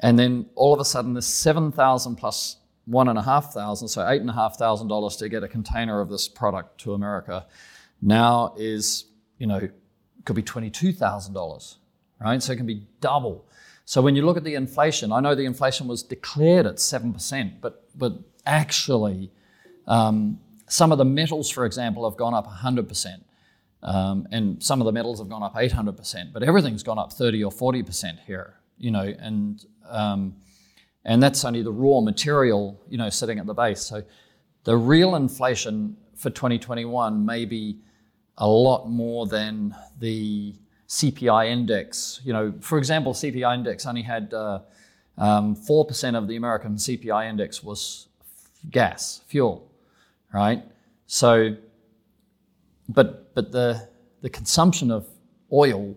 And 0.00 0.18
then 0.18 0.46
all 0.54 0.72
of 0.72 0.80
a 0.80 0.84
sudden, 0.84 1.14
this 1.14 1.26
7,000 1.26 2.16
plus 2.16 2.56
one 2.84 3.08
and 3.08 3.18
a 3.18 3.22
half 3.22 3.52
thousand, 3.52 3.88
so 3.88 4.08
eight 4.08 4.22
and 4.22 4.30
a 4.30 4.32
half 4.32 4.56
thousand 4.56 4.88
dollars 4.88 5.16
to 5.16 5.28
get 5.28 5.42
a 5.42 5.48
container 5.48 6.00
of 6.00 6.08
this 6.08 6.26
product 6.26 6.80
to 6.80 6.94
America 6.94 7.46
now 8.00 8.54
is, 8.56 9.04
you 9.38 9.46
know, 9.46 9.68
could 10.24 10.36
be 10.36 10.42
$22,000, 10.42 11.76
right? 12.20 12.42
So 12.42 12.52
it 12.52 12.56
can 12.56 12.66
be 12.66 12.86
double. 13.00 13.46
So 13.84 14.00
when 14.00 14.16
you 14.16 14.24
look 14.24 14.36
at 14.36 14.44
the 14.44 14.54
inflation, 14.54 15.12
I 15.12 15.20
know 15.20 15.34
the 15.34 15.44
inflation 15.44 15.86
was 15.86 16.02
declared 16.02 16.66
at 16.66 16.76
7%, 16.76 17.60
but, 17.60 17.88
but 17.96 18.14
actually, 18.46 19.32
um, 19.86 20.40
some 20.66 20.92
of 20.92 20.98
the 20.98 21.04
metals, 21.04 21.50
for 21.50 21.64
example, 21.64 22.08
have 22.08 22.18
gone 22.18 22.34
up 22.34 22.46
100%. 22.46 23.22
Um, 23.82 24.26
and 24.30 24.62
some 24.62 24.80
of 24.80 24.86
the 24.86 24.92
metals 24.92 25.18
have 25.18 25.28
gone 25.28 25.42
up 25.42 25.54
800%, 25.54 26.32
but 26.32 26.42
everything's 26.42 26.82
gone 26.82 26.98
up 26.98 27.12
30 27.12 27.44
or 27.44 27.52
40% 27.52 28.18
here, 28.26 28.54
you 28.76 28.90
know, 28.90 29.14
and, 29.18 29.64
um, 29.88 30.34
and 31.04 31.22
that's 31.22 31.44
only 31.44 31.62
the 31.62 31.72
raw 31.72 32.00
material, 32.00 32.80
you 32.88 32.98
know, 32.98 33.10
sitting 33.10 33.38
at 33.38 33.46
the 33.46 33.54
base. 33.54 33.80
So 33.80 34.02
the 34.64 34.76
real 34.76 35.16
inflation 35.16 35.96
for 36.14 36.30
2021 36.30 37.24
may 37.24 37.44
be 37.44 37.78
a 38.36 38.46
lot 38.46 38.88
more 38.88 39.26
than 39.26 39.74
the 39.98 40.54
CPI 40.88 41.48
index. 41.48 42.20
You 42.24 42.32
know, 42.32 42.54
for 42.60 42.78
example, 42.78 43.12
CPI 43.12 43.54
index 43.54 43.86
only 43.86 44.02
had 44.02 44.34
uh, 44.34 44.60
um, 45.16 45.56
4% 45.56 46.16
of 46.16 46.28
the 46.28 46.36
American 46.36 46.76
CPI 46.76 47.28
index 47.28 47.62
was 47.62 48.08
gas, 48.70 49.22
fuel, 49.26 49.70
right? 50.32 50.62
So, 51.06 51.56
but, 52.88 53.34
but 53.34 53.52
the, 53.52 53.88
the 54.22 54.30
consumption 54.30 54.90
of 54.90 55.06
oil 55.52 55.96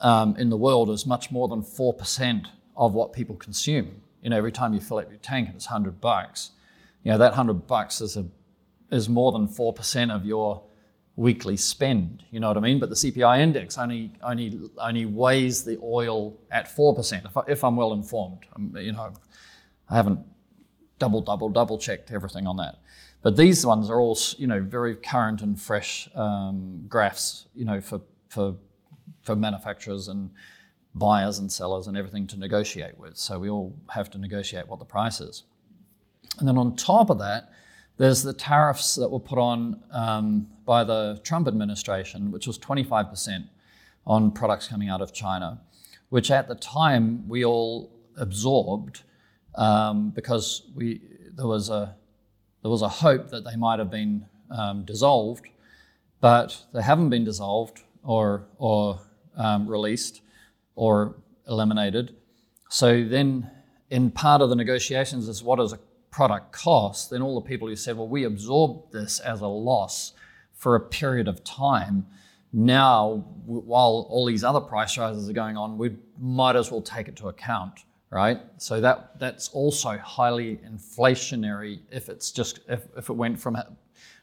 um, 0.00 0.36
in 0.36 0.50
the 0.50 0.56
world 0.56 0.90
is 0.90 1.06
much 1.06 1.30
more 1.30 1.48
than 1.48 1.62
4% 1.62 2.46
of 2.76 2.94
what 2.94 3.12
people 3.12 3.36
consume. 3.36 4.02
You 4.22 4.30
know, 4.30 4.36
every 4.36 4.52
time 4.52 4.74
you 4.74 4.80
fill 4.80 4.98
up 4.98 5.10
your 5.10 5.18
tank, 5.18 5.48
and 5.48 5.56
it's 5.56 5.66
100 5.66 6.00
bucks. 6.00 6.50
You 7.02 7.12
know, 7.12 7.18
that 7.18 7.32
100 7.32 7.66
bucks 7.66 8.00
is, 8.00 8.16
a, 8.16 8.26
is 8.90 9.08
more 9.08 9.32
than 9.32 9.46
4% 9.46 10.14
of 10.14 10.24
your 10.24 10.62
weekly 11.16 11.56
spend. 11.56 12.24
You 12.30 12.40
know 12.40 12.48
what 12.48 12.56
I 12.56 12.60
mean? 12.60 12.78
But 12.78 12.88
the 12.88 12.96
CPI 12.96 13.40
index 13.40 13.78
only 13.78 14.12
only 14.22 14.58
only 14.78 15.06
weighs 15.06 15.64
the 15.64 15.78
oil 15.82 16.36
at 16.50 16.68
four 16.68 16.94
percent. 16.94 17.24
If, 17.24 17.36
I, 17.36 17.42
if 17.46 17.64
I'm 17.64 17.76
well 17.76 17.92
informed, 17.92 18.40
I'm, 18.54 18.76
you 18.76 18.92
know, 18.92 19.12
I 19.88 19.96
haven't 19.96 20.20
double 20.98 21.20
double 21.20 21.48
double 21.48 21.78
checked 21.78 22.10
everything 22.10 22.46
on 22.46 22.56
that. 22.56 22.78
But 23.22 23.36
these 23.36 23.64
ones 23.64 23.90
are 23.90 24.00
all 24.00 24.18
you 24.38 24.46
know 24.46 24.60
very 24.60 24.96
current 24.96 25.40
and 25.42 25.60
fresh 25.60 26.08
um, 26.14 26.84
graphs. 26.88 27.46
You 27.54 27.64
know 27.64 27.80
for 27.80 28.00
for 28.28 28.56
for 29.22 29.36
manufacturers 29.36 30.08
and 30.08 30.30
buyers 30.94 31.38
and 31.38 31.50
sellers 31.50 31.86
and 31.86 31.96
everything 31.96 32.26
to 32.28 32.38
negotiate 32.38 32.96
with. 32.98 33.16
So 33.16 33.38
we 33.38 33.50
all 33.50 33.74
have 33.90 34.10
to 34.10 34.18
negotiate 34.18 34.68
what 34.68 34.78
the 34.78 34.84
price 34.84 35.20
is. 35.20 35.44
And 36.38 36.48
then 36.48 36.56
on 36.56 36.76
top 36.76 37.10
of 37.10 37.18
that, 37.18 37.50
there's 37.96 38.22
the 38.22 38.32
tariffs 38.32 38.96
that 38.96 39.08
were 39.08 39.20
put 39.20 39.38
on 39.38 39.80
um, 39.92 40.48
by 40.64 40.82
the 40.82 41.20
Trump 41.22 41.46
administration, 41.46 42.30
which 42.32 42.46
was 42.46 42.58
25% 42.58 43.48
on 44.06 44.30
products 44.32 44.68
coming 44.68 44.88
out 44.88 45.00
of 45.00 45.12
China, 45.12 45.60
which 46.08 46.30
at 46.30 46.48
the 46.48 46.56
time 46.56 47.28
we 47.28 47.44
all 47.44 47.90
absorbed 48.16 49.02
um, 49.54 50.10
because 50.10 50.62
we, 50.74 51.00
there, 51.34 51.46
was 51.46 51.70
a, 51.70 51.94
there 52.62 52.70
was 52.70 52.82
a 52.82 52.88
hope 52.88 53.30
that 53.30 53.44
they 53.44 53.56
might 53.56 53.78
have 53.78 53.90
been 53.90 54.26
um, 54.50 54.84
dissolved, 54.84 55.46
but 56.20 56.64
they 56.72 56.82
haven't 56.82 57.10
been 57.10 57.24
dissolved 57.24 57.82
or, 58.02 58.46
or 58.58 59.00
um, 59.36 59.68
released 59.68 60.20
or 60.74 61.16
eliminated. 61.48 62.14
So 62.68 63.04
then, 63.04 63.50
in 63.90 64.10
part 64.10 64.42
of 64.42 64.48
the 64.50 64.56
negotiations, 64.56 65.28
is 65.28 65.42
what 65.42 65.60
is 65.60 65.72
a 65.72 65.78
product 66.10 66.52
cost, 66.52 67.10
then 67.10 67.22
all 67.22 67.34
the 67.34 67.48
people 67.48 67.66
who 67.66 67.76
said, 67.76 67.96
well, 67.96 68.08
we 68.08 68.24
absorbed 68.24 68.92
this 68.92 69.18
as 69.20 69.40
a 69.40 69.46
loss 69.46 70.12
for 70.52 70.76
a 70.76 70.80
period 70.80 71.26
of 71.26 71.42
time. 71.42 72.06
Now, 72.52 73.24
while 73.46 74.06
all 74.08 74.24
these 74.24 74.44
other 74.44 74.60
price 74.60 74.96
rises 74.96 75.28
are 75.28 75.32
going 75.32 75.56
on, 75.56 75.76
we 75.76 75.96
might 76.18 76.54
as 76.54 76.70
well 76.70 76.80
take 76.80 77.08
it 77.08 77.16
to 77.16 77.28
account, 77.28 77.80
right? 78.10 78.40
So 78.58 78.80
that 78.80 79.18
that's 79.18 79.48
also 79.48 79.98
highly 79.98 80.58
inflationary 80.58 81.80
if 81.90 82.08
it's 82.08 82.30
just 82.30 82.60
if, 82.68 82.86
if 82.96 83.10
it 83.10 83.14
went 83.14 83.40
from 83.40 83.58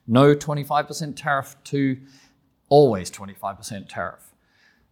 no 0.08 0.34
25% 0.34 1.16
tariff 1.16 1.56
to 1.66 1.98
always 2.70 3.12
25% 3.12 3.90
tariff. 3.90 4.31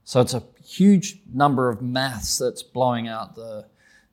So 0.10 0.22
it's 0.22 0.34
a 0.34 0.42
huge 0.66 1.20
number 1.32 1.70
of 1.70 1.84
maths 1.84 2.40
that's 2.40 2.64
blowing 2.64 3.08
out 3.08 3.36
the 3.36 3.68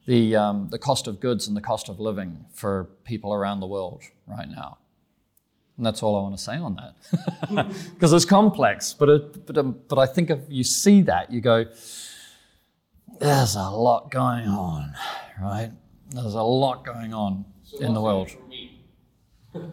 the, 0.04 0.36
um, 0.36 0.68
the 0.70 0.78
cost 0.78 1.06
of 1.06 1.20
goods 1.20 1.48
and 1.48 1.56
the 1.56 1.60
cost 1.62 1.88
of 1.88 1.98
living 1.98 2.44
for 2.52 2.90
people 3.04 3.32
around 3.32 3.60
the 3.60 3.66
world 3.66 4.02
right 4.26 4.46
now. 4.46 4.76
And 5.78 5.86
that's 5.86 6.02
all 6.02 6.16
I 6.18 6.20
want 6.20 6.36
to 6.36 6.42
say 6.42 6.56
on 6.58 6.76
that. 6.76 7.74
Because 7.94 8.12
it's 8.12 8.26
complex, 8.26 8.92
but, 8.92 9.08
it, 9.08 9.46
but, 9.46 9.56
um, 9.56 9.80
but 9.88 9.98
I 9.98 10.04
think 10.04 10.28
if 10.28 10.40
you 10.48 10.64
see 10.64 11.00
that, 11.00 11.32
you 11.32 11.40
go, 11.40 11.64
there's 13.18 13.56
a 13.56 13.70
lot 13.70 14.10
going 14.10 14.46
on, 14.46 14.94
right? 15.40 15.72
There's 16.10 16.34
a 16.34 16.42
lot 16.42 16.84
going 16.84 17.14
on 17.14 17.46
So 17.64 17.78
in 17.78 17.94
the 17.94 18.02
world. 18.02 18.28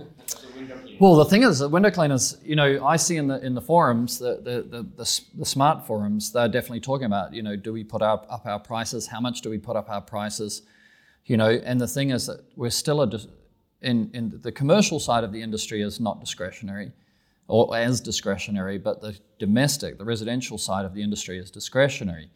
Well, 1.00 1.16
the 1.16 1.25
thing 1.25 1.44
is, 1.44 1.60
that 1.60 1.70
window 1.70 1.90
cleaners, 1.90 2.38
you 2.44 2.56
know, 2.56 2.86
I 2.86 2.98
see 2.98 3.18
in 3.18 3.28
the 3.28 3.44
in 3.44 3.56
the 3.56 3.62
forums, 3.62 4.20
the 4.20 4.36
the, 4.36 4.62
the, 4.62 4.84
the, 4.84 5.22
the 5.40 5.46
smart 5.46 5.86
forums, 5.86 6.32
they're 6.32 6.48
definitely 6.48 6.80
talking 6.82 7.06
about, 7.06 7.34
you 7.34 7.42
know, 7.42 7.56
do 7.56 7.74
we 7.74 7.84
put 7.84 8.02
up, 8.02 8.25
up 8.30 8.46
our 8.46 8.60
prices? 8.60 9.08
How 9.08 9.20
much 9.20 9.42
do 9.42 9.50
we 9.50 9.58
put 9.58 9.75
up 9.75 9.90
our 9.90 10.02
prices? 10.02 10.62
You 11.25 11.36
know, 11.38 11.50
and 11.50 11.82
the 11.82 11.88
thing 11.88 12.12
is 12.12 12.28
that 12.28 12.46
we're 12.56 12.70
still 12.70 13.02
a, 13.02 13.10
in, 13.82 14.12
in 14.13 14.40
the 14.42 14.52
commercial 14.52 15.00
side 15.00 15.24
of 15.24 15.32
the 15.32 15.42
industry 15.42 15.82
is 15.82 16.00
not 16.00 16.20
discretionary 16.20 16.92
or 17.48 17.75
as 17.75 18.00
discretionary, 18.00 18.78
but 18.78 19.02
the 19.02 19.18
domestic, 19.40 19.98
the 19.98 20.06
residential 20.06 20.58
side 20.58 20.86
of 20.86 20.94
the 20.94 21.02
industry 21.02 21.38
is 21.38 21.52
discretionary. 21.52 22.30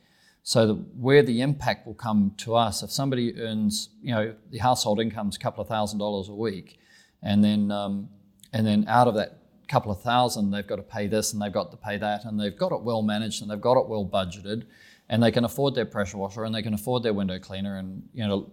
So 0.43 0.67
the, 0.67 0.73
where 0.73 1.23
the 1.23 1.41
impact 1.41 1.87
will 1.87 1.93
come 1.93 2.33
to 2.37 2.55
us, 2.55 2.83
if 2.83 2.91
somebody 2.91 3.39
earns, 3.39 3.89
you 4.01 4.13
know, 4.13 4.35
the 4.51 4.57
household 4.57 4.99
income's 4.99 5.35
a 5.35 5.39
couple 5.39 5.61
of 5.61 5.67
thousand 5.67 5.99
dollars 5.99 6.29
a 6.29 6.33
week, 6.33 6.79
and 7.21 7.43
then 7.43 7.71
um, 7.71 8.09
and 8.53 8.65
then 8.65 8.85
out 8.87 9.07
of 9.07 9.15
that 9.15 9.39
couple 9.67 9.91
of 9.91 10.01
thousand, 10.01 10.51
they've 10.51 10.65
got 10.67 10.77
to 10.77 10.83
pay 10.83 11.07
this 11.07 11.33
and 11.33 11.41
they've 11.41 11.51
got 11.51 11.71
to 11.71 11.77
pay 11.77 11.97
that, 11.97 12.25
and 12.25 12.39
they've 12.39 12.57
got 12.57 12.71
it 12.71 12.81
well 12.81 13.01
managed 13.01 13.41
and 13.41 13.51
they've 13.51 13.61
got 13.61 13.77
it 13.77 13.87
well 13.87 14.05
budgeted, 14.05 14.65
and 15.09 15.21
they 15.21 15.31
can 15.31 15.43
afford 15.43 15.75
their 15.75 15.85
pressure 15.85 16.17
washer 16.17 16.43
and 16.45 16.55
they 16.55 16.61
can 16.61 16.73
afford 16.73 17.03
their 17.03 17.13
window 17.13 17.39
cleaner, 17.39 17.77
and 17.77 18.07
you 18.13 18.25
know, 18.25 18.49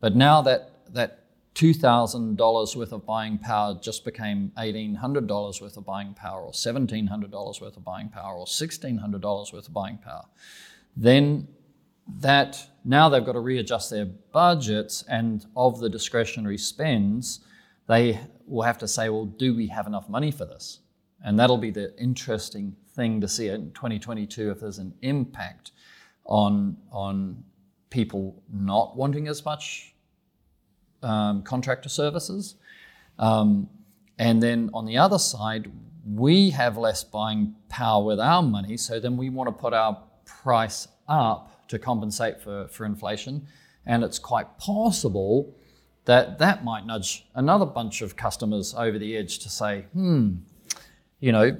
but 0.00 0.14
now 0.14 0.42
that 0.42 0.70
that 0.92 1.24
two 1.54 1.74
thousand 1.74 2.36
dollars 2.36 2.76
worth 2.76 2.92
of 2.92 3.06
buying 3.06 3.38
power 3.38 3.78
just 3.80 4.04
became 4.04 4.52
eighteen 4.58 4.94
hundred 4.94 5.26
dollars 5.26 5.60
worth 5.60 5.76
of 5.76 5.84
buying 5.84 6.14
power, 6.14 6.42
or 6.42 6.54
seventeen 6.54 7.06
hundred 7.06 7.30
dollars 7.30 7.60
worth 7.60 7.76
of 7.76 7.84
buying 7.84 8.08
power, 8.08 8.34
or 8.34 8.46
sixteen 8.46 8.98
hundred 8.98 9.20
dollars 9.20 9.52
worth 9.52 9.68
of 9.68 9.74
buying 9.74 9.98
power, 9.98 10.24
then 10.96 11.48
that 12.20 12.68
now 12.84 13.08
they've 13.08 13.24
got 13.24 13.32
to 13.32 13.40
readjust 13.40 13.90
their 13.90 14.04
budgets 14.04 15.04
and 15.08 15.46
of 15.56 15.80
the 15.80 15.88
discretionary 15.88 16.58
spends, 16.58 17.40
they 17.86 18.18
will 18.46 18.62
have 18.62 18.78
to 18.78 18.88
say, 18.88 19.08
well, 19.08 19.26
do 19.26 19.54
we 19.54 19.66
have 19.68 19.86
enough 19.86 20.08
money 20.08 20.30
for 20.30 20.44
this? 20.44 20.80
And 21.24 21.38
that'll 21.38 21.58
be 21.58 21.70
the 21.70 21.96
interesting 21.98 22.76
thing 22.94 23.20
to 23.20 23.28
see 23.28 23.48
in 23.48 23.72
2022 23.72 24.50
if 24.50 24.60
there's 24.60 24.78
an 24.78 24.94
impact 25.02 25.72
on, 26.24 26.76
on 26.90 27.42
people 27.90 28.42
not 28.52 28.96
wanting 28.96 29.28
as 29.28 29.44
much 29.44 29.94
um, 31.02 31.42
contractor 31.42 31.88
services. 31.88 32.56
Um, 33.18 33.68
and 34.18 34.42
then 34.42 34.70
on 34.72 34.86
the 34.86 34.98
other 34.98 35.18
side, 35.18 35.70
we 36.06 36.50
have 36.50 36.76
less 36.76 37.02
buying 37.04 37.54
power 37.68 38.04
with 38.04 38.20
our 38.20 38.42
money, 38.42 38.76
so 38.76 39.00
then 39.00 39.16
we 39.16 39.30
want 39.30 39.48
to 39.48 39.52
put 39.52 39.72
our 39.72 40.02
price 40.24 40.88
up 41.08 41.66
to 41.68 41.78
compensate 41.78 42.40
for, 42.40 42.68
for 42.68 42.84
inflation. 42.84 43.46
And 43.86 44.02
it's 44.04 44.18
quite 44.18 44.58
possible 44.58 45.54
that 46.04 46.38
that 46.38 46.64
might 46.64 46.86
nudge 46.86 47.26
another 47.34 47.64
bunch 47.66 48.02
of 48.02 48.16
customers 48.16 48.74
over 48.74 48.98
the 48.98 49.16
edge 49.16 49.38
to 49.40 49.48
say, 49.48 49.86
hmm, 49.92 50.34
you 51.20 51.32
know, 51.32 51.56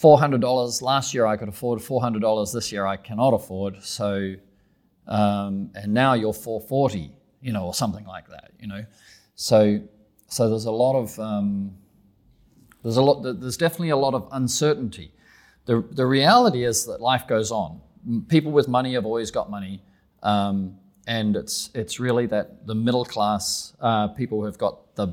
$400 0.00 0.82
last 0.82 1.14
year 1.14 1.26
I 1.26 1.36
could 1.36 1.48
afford, 1.48 1.80
$400 1.80 2.52
this 2.52 2.72
year 2.72 2.86
I 2.86 2.96
cannot 2.96 3.34
afford. 3.34 3.82
So, 3.82 4.34
um, 5.06 5.70
and 5.74 5.92
now 5.92 6.14
you're 6.14 6.32
440, 6.32 7.12
you 7.42 7.52
know, 7.52 7.66
or 7.66 7.74
something 7.74 8.04
like 8.06 8.28
that, 8.28 8.50
you 8.58 8.66
know. 8.66 8.84
So, 9.34 9.80
so 10.26 10.48
there's 10.48 10.64
a 10.64 10.70
lot 10.70 10.96
of, 10.96 11.18
um, 11.20 11.76
there's 12.82 12.96
a 12.96 13.02
lot, 13.02 13.22
there's 13.22 13.58
definitely 13.58 13.90
a 13.90 13.96
lot 13.96 14.14
of 14.14 14.26
uncertainty. 14.32 15.12
The, 15.66 15.84
the 15.92 16.06
reality 16.06 16.64
is 16.64 16.86
that 16.86 17.00
life 17.00 17.28
goes 17.28 17.52
on. 17.52 17.80
People 18.28 18.52
with 18.52 18.68
money 18.68 18.94
have 18.94 19.04
always 19.04 19.30
got 19.30 19.50
money. 19.50 19.82
Um, 20.22 20.79
and 21.10 21.34
it's, 21.34 21.70
it's 21.74 21.98
really 21.98 22.26
that 22.26 22.68
the 22.68 22.74
middle 22.74 23.04
class 23.04 23.74
uh, 23.80 24.06
people 24.06 24.38
who 24.38 24.44
have 24.44 24.58
got 24.58 24.94
the, 24.94 25.08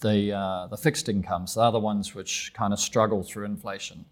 the, 0.00 0.32
uh, 0.32 0.68
the 0.68 0.76
fixed 0.76 1.08
incomes, 1.08 1.56
they're 1.56 1.72
the 1.72 1.80
ones 1.80 2.14
which 2.14 2.52
kind 2.54 2.72
of 2.72 2.78
struggle 2.78 3.24
through 3.24 3.46
inflation. 3.46 4.04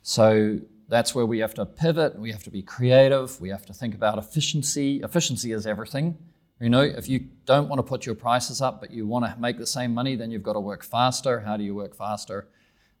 So 0.00 0.60
that's 0.88 1.14
where 1.14 1.26
we 1.26 1.40
have 1.40 1.52
to 1.56 1.66
pivot. 1.66 2.18
We 2.18 2.32
have 2.32 2.42
to 2.44 2.50
be 2.50 2.62
creative. 2.62 3.38
We 3.38 3.50
have 3.50 3.66
to 3.66 3.74
think 3.74 3.94
about 3.94 4.16
efficiency. 4.16 5.02
Efficiency 5.02 5.52
is 5.52 5.66
everything. 5.66 6.16
You 6.58 6.70
know, 6.70 6.80
if 6.80 7.06
you 7.06 7.26
don't 7.44 7.68
want 7.68 7.78
to 7.78 7.82
put 7.82 8.06
your 8.06 8.14
prices 8.14 8.62
up, 8.62 8.80
but 8.80 8.90
you 8.90 9.06
want 9.06 9.26
to 9.26 9.38
make 9.38 9.58
the 9.58 9.66
same 9.66 9.92
money, 9.92 10.16
then 10.16 10.30
you've 10.30 10.42
got 10.42 10.54
to 10.54 10.60
work 10.60 10.84
faster. 10.84 11.40
How 11.40 11.58
do 11.58 11.64
you 11.64 11.74
work 11.74 11.94
faster? 11.94 12.48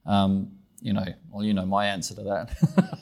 Um, 0.04 0.50
you 0.82 0.92
know, 0.92 1.06
well, 1.30 1.42
you 1.42 1.54
know 1.54 1.64
my 1.64 1.86
answer 1.86 2.14
to 2.16 2.22
that. 2.22 3.01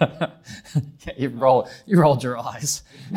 yeah, 0.00 0.30
you 1.16 1.28
roll, 1.30 1.68
you 1.86 2.00
rolled 2.00 2.22
your 2.22 2.38
eyes. 2.38 2.82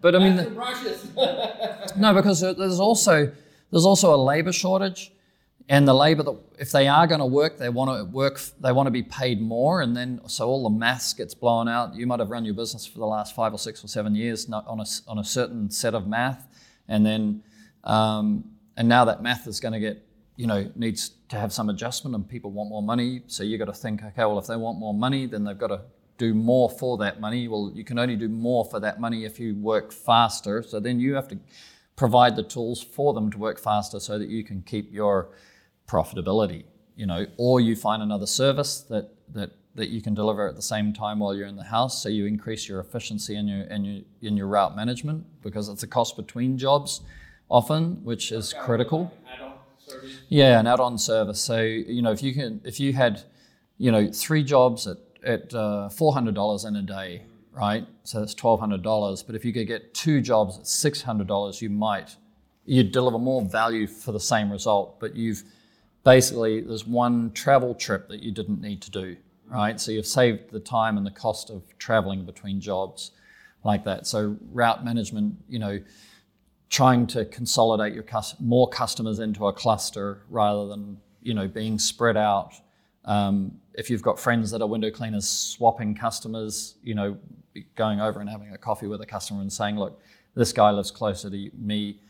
but 0.00 0.14
I 0.14 0.18
mean, 0.18 0.54
brushes. 0.54 1.06
no, 1.96 2.14
because 2.14 2.40
there's 2.40 2.80
also 2.80 3.32
there's 3.70 3.84
also 3.84 4.14
a 4.14 4.16
labour 4.16 4.52
shortage, 4.52 5.12
and 5.68 5.86
the 5.86 5.94
labour 5.94 6.22
that 6.22 6.36
if 6.58 6.72
they 6.72 6.88
are 6.88 7.06
going 7.06 7.20
to 7.20 7.26
work, 7.26 7.58
they 7.58 7.68
want 7.68 7.96
to 7.96 8.04
work, 8.04 8.40
they 8.60 8.72
want 8.72 8.86
to 8.86 8.90
be 8.90 9.02
paid 9.02 9.40
more, 9.40 9.80
and 9.80 9.96
then 9.96 10.20
so 10.26 10.48
all 10.48 10.62
the 10.64 10.76
maths 10.76 11.12
gets 11.12 11.34
blown 11.34 11.68
out. 11.68 11.94
You 11.94 12.06
might 12.06 12.20
have 12.20 12.30
run 12.30 12.44
your 12.44 12.54
business 12.54 12.86
for 12.86 12.98
the 12.98 13.06
last 13.06 13.34
five 13.34 13.52
or 13.52 13.58
six 13.58 13.84
or 13.84 13.88
seven 13.88 14.14
years 14.14 14.48
not 14.48 14.66
on 14.66 14.80
a 14.80 14.86
on 15.06 15.18
a 15.18 15.24
certain 15.24 15.70
set 15.70 15.94
of 15.94 16.06
math, 16.06 16.46
and 16.88 17.04
then 17.04 17.42
um, 17.84 18.44
and 18.76 18.88
now 18.88 19.04
that 19.06 19.22
math 19.22 19.46
is 19.46 19.60
going 19.60 19.72
to 19.72 19.80
get 19.80 20.07
you 20.38 20.46
know 20.46 20.70
needs 20.76 21.10
to 21.28 21.36
have 21.36 21.52
some 21.52 21.68
adjustment, 21.68 22.14
and 22.14 22.26
people 22.26 22.52
want 22.52 22.70
more 22.70 22.82
money. 22.82 23.22
So 23.26 23.42
you've 23.42 23.58
got 23.58 23.66
to 23.66 23.72
think, 23.72 24.02
okay, 24.02 24.24
well 24.24 24.38
if 24.38 24.46
they 24.46 24.56
want 24.56 24.78
more 24.78 24.94
money, 24.94 25.26
then 25.26 25.44
they've 25.44 25.58
got 25.58 25.68
to 25.68 25.80
do 26.16 26.32
more 26.32 26.70
for 26.70 26.96
that 26.98 27.20
money. 27.20 27.48
Well, 27.48 27.72
you 27.74 27.84
can 27.84 27.98
only 27.98 28.16
do 28.16 28.28
more 28.28 28.64
for 28.64 28.78
that 28.80 29.00
money 29.00 29.24
if 29.24 29.38
you 29.40 29.56
work 29.56 29.92
faster. 29.92 30.62
So 30.62 30.78
then 30.80 31.00
you 31.00 31.14
have 31.14 31.28
to 31.28 31.38
provide 31.96 32.36
the 32.36 32.44
tools 32.44 32.80
for 32.80 33.12
them 33.14 33.30
to 33.32 33.38
work 33.38 33.58
faster 33.58 33.98
so 33.98 34.18
that 34.18 34.28
you 34.28 34.44
can 34.44 34.62
keep 34.62 34.92
your 34.92 35.30
profitability, 35.88 36.64
you 36.94 37.06
know, 37.06 37.26
or 37.36 37.60
you 37.60 37.74
find 37.74 38.00
another 38.00 38.26
service 38.26 38.80
that 38.82 39.10
that 39.32 39.50
that 39.74 39.88
you 39.90 40.00
can 40.00 40.14
deliver 40.14 40.48
at 40.48 40.54
the 40.56 40.62
same 40.62 40.92
time 40.92 41.18
while 41.18 41.34
you're 41.34 41.46
in 41.46 41.56
the 41.56 41.64
house, 41.64 42.00
so 42.02 42.08
you 42.08 42.26
increase 42.26 42.68
your 42.68 42.78
efficiency 42.78 43.34
in 43.34 43.48
your 43.48 43.62
in 43.64 43.84
your 43.84 44.02
in 44.22 44.36
your 44.36 44.46
route 44.46 44.76
management 44.76 45.26
because 45.42 45.68
it's 45.68 45.82
a 45.82 45.88
cost 45.88 46.16
between 46.16 46.56
jobs 46.56 47.00
often, 47.48 48.04
which 48.04 48.30
is 48.30 48.52
critical. 48.52 49.12
Service. 49.88 50.18
Yeah, 50.28 50.60
an 50.60 50.66
add-on 50.66 50.98
service. 50.98 51.40
So 51.40 51.60
you 51.60 52.02
know, 52.02 52.12
if 52.12 52.22
you 52.22 52.34
can, 52.34 52.60
if 52.64 52.78
you 52.80 52.92
had, 52.92 53.22
you 53.78 53.90
know, 53.90 54.10
three 54.12 54.44
jobs 54.44 54.86
at 54.86 54.98
at 55.24 55.54
uh, 55.54 55.88
four 55.88 56.12
hundred 56.12 56.34
dollars 56.34 56.64
in 56.64 56.76
a 56.76 56.82
day, 56.82 57.22
right? 57.52 57.86
So 58.04 58.20
that's 58.20 58.34
twelve 58.34 58.60
hundred 58.60 58.82
dollars. 58.82 59.22
But 59.22 59.34
if 59.34 59.44
you 59.44 59.52
could 59.52 59.66
get 59.66 59.94
two 59.94 60.20
jobs 60.20 60.58
at 60.58 60.66
six 60.66 61.02
hundred 61.02 61.26
dollars, 61.26 61.60
you 61.62 61.70
might 61.70 62.16
you'd 62.64 62.92
deliver 62.92 63.18
more 63.18 63.42
value 63.42 63.86
for 63.86 64.12
the 64.12 64.20
same 64.20 64.52
result. 64.52 65.00
But 65.00 65.16
you've 65.16 65.42
basically 66.04 66.60
there's 66.60 66.86
one 66.86 67.32
travel 67.32 67.74
trip 67.74 68.08
that 68.08 68.22
you 68.22 68.32
didn't 68.32 68.60
need 68.60 68.82
to 68.82 68.90
do, 68.90 69.16
right? 69.46 69.80
So 69.80 69.92
you've 69.92 70.06
saved 70.06 70.50
the 70.50 70.60
time 70.60 70.96
and 70.96 71.06
the 71.06 71.10
cost 71.10 71.50
of 71.50 71.62
traveling 71.78 72.24
between 72.24 72.60
jobs 72.60 73.10
like 73.64 73.84
that. 73.84 74.06
So 74.06 74.36
route 74.52 74.84
management, 74.84 75.36
you 75.48 75.58
know 75.58 75.80
trying 76.68 77.06
to 77.08 77.24
consolidate 77.24 77.94
your 77.94 78.02
cus- 78.02 78.36
more 78.40 78.68
customers 78.68 79.18
into 79.18 79.46
a 79.46 79.52
cluster 79.52 80.22
rather 80.28 80.66
than 80.66 80.98
you 81.22 81.34
know 81.34 81.48
being 81.48 81.78
spread 81.78 82.16
out. 82.16 82.52
Um, 83.04 83.58
if 83.74 83.88
you've 83.88 84.02
got 84.02 84.18
friends 84.18 84.50
that 84.50 84.60
are 84.60 84.68
window 84.68 84.90
cleaners, 84.90 85.28
swapping 85.28 85.94
customers, 85.94 86.74
you 86.82 86.94
know, 86.94 87.16
going 87.74 88.00
over 88.00 88.20
and 88.20 88.28
having 88.28 88.52
a 88.52 88.58
coffee 88.58 88.86
with 88.86 89.00
a 89.00 89.06
customer 89.06 89.40
and 89.40 89.52
saying, 89.52 89.78
"Look, 89.78 90.00
this 90.34 90.52
guy 90.52 90.70
lives 90.70 90.90
closer 90.90 91.30
to 91.30 91.50
me. 91.56 92.00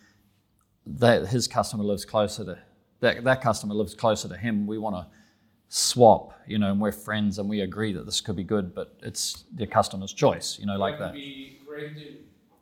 That 0.87 1.29
his 1.29 1.47
customer 1.47 1.85
lives 1.85 2.05
closer 2.05 2.45
to 2.45 2.59
that. 3.01 3.23
That 3.25 3.41
customer 3.41 3.75
lives 3.75 3.95
closer 3.95 4.29
to 4.29 4.37
him. 4.37 4.67
We 4.67 4.79
want 4.79 4.97
to 4.97 5.07
swap, 5.69 6.33
you 6.47 6.59
know, 6.59 6.71
and 6.73 6.81
we're 6.81 6.93
friends 6.93 7.39
and 7.39 7.49
we 7.49 7.61
agree 7.61 7.93
that 7.93 8.07
this 8.07 8.23
could 8.23 8.37
be 8.37 8.45
good, 8.45 8.75
but 8.75 8.97
it's 9.03 9.45
the 9.55 9.67
customer's 9.67 10.15
choice, 10.15 10.59
you 10.59 10.67
know, 10.67 10.79
like 10.79 10.99
that." 10.99 11.15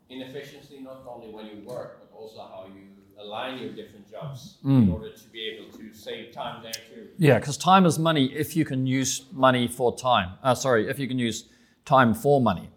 Can 0.08 0.18
be 0.18 0.24
great 0.24 0.28
inefficiency 0.28 0.80
not 0.82 1.02
only 1.06 1.28
when 1.32 1.46
you 1.46 1.66
work, 1.66 2.00
but 2.00 2.16
also 2.16 2.38
how 2.40 2.66
you 2.74 2.82
align 3.18 3.58
your 3.58 3.72
different 3.72 4.10
jobs 4.10 4.58
Mm. 4.64 4.82
in 4.84 4.90
order 4.90 5.10
to 5.10 5.28
be 5.28 5.40
able 5.48 5.72
to 5.78 5.92
save 5.94 6.32
time 6.32 6.62
there 6.62 6.72
too. 6.72 7.08
Yeah, 7.18 7.38
because 7.38 7.56
time 7.56 7.86
is 7.86 7.98
money 7.98 8.26
if 8.26 8.56
you 8.56 8.64
can 8.64 8.86
use 8.86 9.24
money 9.32 9.68
for 9.68 9.96
time. 9.96 10.32
Uh, 10.42 10.54
sorry, 10.54 10.88
if 10.88 10.98
you 10.98 11.08
can 11.08 11.18
use 11.18 11.44
time 11.84 12.14
for 12.14 12.40
money. 12.40 12.68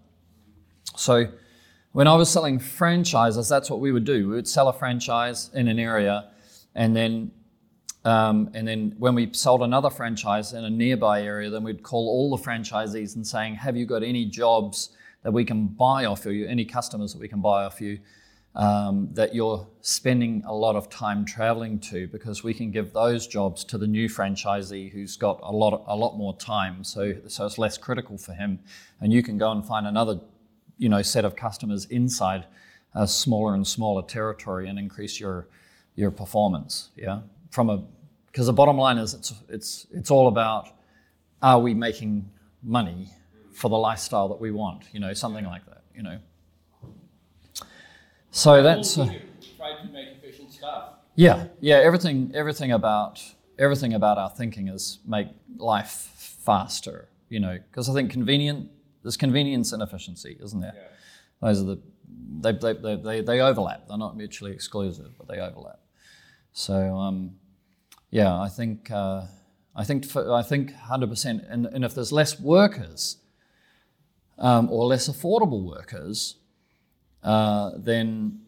So 0.95 1.27
when 1.91 2.07
I 2.07 2.15
was 2.15 2.29
selling 2.29 2.59
franchises, 2.59 3.49
that's 3.49 3.69
what 3.69 3.79
we 3.79 3.91
would 3.91 4.05
do. 4.05 4.29
We 4.29 4.35
would 4.35 4.47
sell 4.47 4.67
a 4.69 4.73
franchise 4.73 5.49
in 5.53 5.67
an 5.67 5.79
area, 5.79 6.29
and 6.75 6.95
then 6.95 7.31
um, 8.05 8.49
and 8.53 8.65
then 8.65 8.95
when 8.97 9.13
we 9.13 9.33
sold 9.33 9.61
another 9.61 9.89
franchise 9.89 10.53
in 10.53 10.63
a 10.63 10.69
nearby 10.69 11.21
area, 11.21 11.49
then 11.49 11.63
we'd 11.63 11.83
call 11.83 12.07
all 12.07 12.35
the 12.35 12.41
franchisees 12.41 13.15
and 13.15 13.27
saying, 13.27 13.55
"Have 13.55 13.75
you 13.75 13.85
got 13.85 14.03
any 14.03 14.23
jobs 14.23 14.91
that 15.23 15.31
we 15.31 15.45
can 15.45 15.67
buy 15.67 16.05
off 16.05 16.25
you? 16.25 16.47
Any 16.47 16.65
customers 16.65 17.13
that 17.13 17.19
we 17.19 17.27
can 17.27 17.41
buy 17.41 17.65
off 17.65 17.81
you?" 17.81 17.99
um, 18.55 19.09
that 19.13 19.35
you're 19.35 19.67
spending 19.81 20.43
a 20.45 20.53
lot 20.53 20.75
of 20.75 20.89
time 20.89 21.23
traveling 21.23 21.79
to 21.79 22.07
because 22.07 22.43
we 22.43 22.53
can 22.53 22.71
give 22.71 22.93
those 22.93 23.27
jobs 23.27 23.63
to 23.65 23.77
the 23.77 23.87
new 23.87 24.09
franchisee 24.09 24.91
who's 24.91 25.15
got 25.17 25.39
a 25.43 25.51
lot 25.51 25.83
a 25.87 25.95
lot 25.95 26.17
more 26.17 26.35
time 26.37 26.83
so 26.83 27.13
so 27.27 27.45
it's 27.45 27.57
less 27.57 27.77
critical 27.77 28.17
for 28.17 28.33
him 28.33 28.59
and 28.99 29.13
you 29.13 29.21
can 29.21 29.37
go 29.37 29.51
and 29.51 29.65
find 29.65 29.85
another 29.85 30.19
you 30.77 30.89
know 30.89 31.01
set 31.01 31.25
of 31.25 31.35
customers 31.35 31.85
inside 31.85 32.45
a 32.95 33.07
smaller 33.07 33.53
and 33.53 33.67
smaller 33.67 34.01
territory 34.01 34.67
and 34.67 34.79
increase 34.79 35.19
your 35.19 35.47
your 35.95 36.09
performance 36.09 36.89
yeah 36.95 37.21
from 37.51 37.69
a 37.69 37.83
because 38.27 38.47
the 38.47 38.53
bottom 38.53 38.77
line 38.77 38.97
is 38.97 39.13
it's 39.13 39.33
it's 39.47 39.87
it's 39.91 40.09
all 40.09 40.27
about 40.27 40.69
are 41.41 41.59
we 41.59 41.73
making 41.73 42.29
money 42.63 43.09
for 43.59 43.69
the 43.69 43.77
lifestyle 43.77 44.29
that 44.29 44.39
we 44.39 44.51
want 44.51 44.83
you 44.93 44.99
know 45.01 45.13
something 45.13 45.45
like 45.53 45.65
that 45.65 45.83
you 45.93 46.01
know. 46.01 46.17
So 48.31 48.63
that's 48.63 48.97
uh, 48.97 49.03
You 49.03 49.19
to 49.19 49.91
make 49.91 50.07
efficient 50.17 50.51
stuff. 50.53 50.83
yeah 51.15 51.47
yeah 51.59 51.75
everything 51.89 52.31
everything 52.33 52.71
about 52.71 53.21
everything 53.57 53.93
about 53.93 54.17
our 54.17 54.29
thinking 54.29 54.69
is 54.69 54.99
make 55.05 55.27
life 55.57 55.91
faster 56.45 57.09
you 57.27 57.39
know 57.39 57.57
because 57.69 57.89
i 57.89 57.93
think 57.93 58.09
convenient 58.11 58.69
there's 59.03 59.17
convenience 59.17 59.73
and 59.73 59.81
efficiency 59.83 60.37
isn't 60.41 60.61
there? 60.61 60.75
Those 61.41 61.61
are 61.61 61.65
the 61.71 61.79
they, 62.41 62.51
they, 62.51 62.73
they, 62.73 62.95
they, 62.95 63.21
they 63.21 63.39
overlap. 63.39 63.87
They're 63.87 63.97
not 63.97 64.15
mutually 64.17 64.51
exclusive 64.51 65.11
but 65.17 65.27
they 65.27 65.39
overlap. 65.39 65.79
So 66.53 66.95
um, 67.05 67.17
yeah 68.09 68.33
i 68.47 68.49
think 68.49 68.89
uh, 68.91 69.21
i 69.75 69.83
think 69.83 70.05
for, 70.05 70.21
i 70.33 70.43
think 70.51 70.73
100% 70.73 71.45
and, 71.53 71.65
and 71.65 71.83
if 71.83 71.93
there's 71.95 72.11
less 72.11 72.39
workers 72.39 73.17
um, 74.39 74.69
or 74.71 74.85
less 74.85 75.07
affordable 75.09 75.63
workers 75.63 76.35
uh, 77.23 77.71
then 77.77 78.39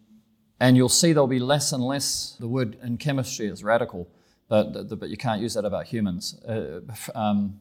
and 0.59 0.77
you'll 0.77 0.89
see 0.89 1.11
there'll 1.11 1.27
be 1.27 1.39
less 1.39 1.71
and 1.71 1.83
less. 1.83 2.35
The 2.39 2.47
word 2.47 2.77
in 2.83 2.97
chemistry 2.97 3.47
is 3.47 3.63
radical, 3.63 4.07
but 4.47 4.87
but 4.99 5.09
you 5.09 5.17
can't 5.17 5.41
use 5.41 5.55
that 5.55 5.65
about 5.65 5.87
humans. 5.87 6.39
Uh, 6.43 6.81
um, 7.15 7.59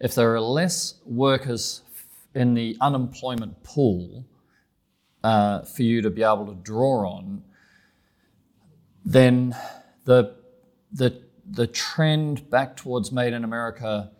if 0.00 0.14
there 0.14 0.34
are 0.34 0.40
less 0.40 0.94
workers 1.04 1.82
in 2.34 2.54
the 2.54 2.76
unemployment 2.80 3.62
pool 3.62 4.24
uh, 5.22 5.60
for 5.60 5.82
you 5.82 6.00
to 6.00 6.08
be 6.08 6.22
able 6.22 6.46
to 6.46 6.54
draw 6.54 7.06
on, 7.06 7.44
then 9.04 9.54
the 10.06 10.34
the 10.90 11.22
the 11.44 11.66
trend 11.66 12.48
back 12.48 12.76
towards 12.76 13.12
made 13.12 13.34
in 13.34 13.44
America, 13.44 14.10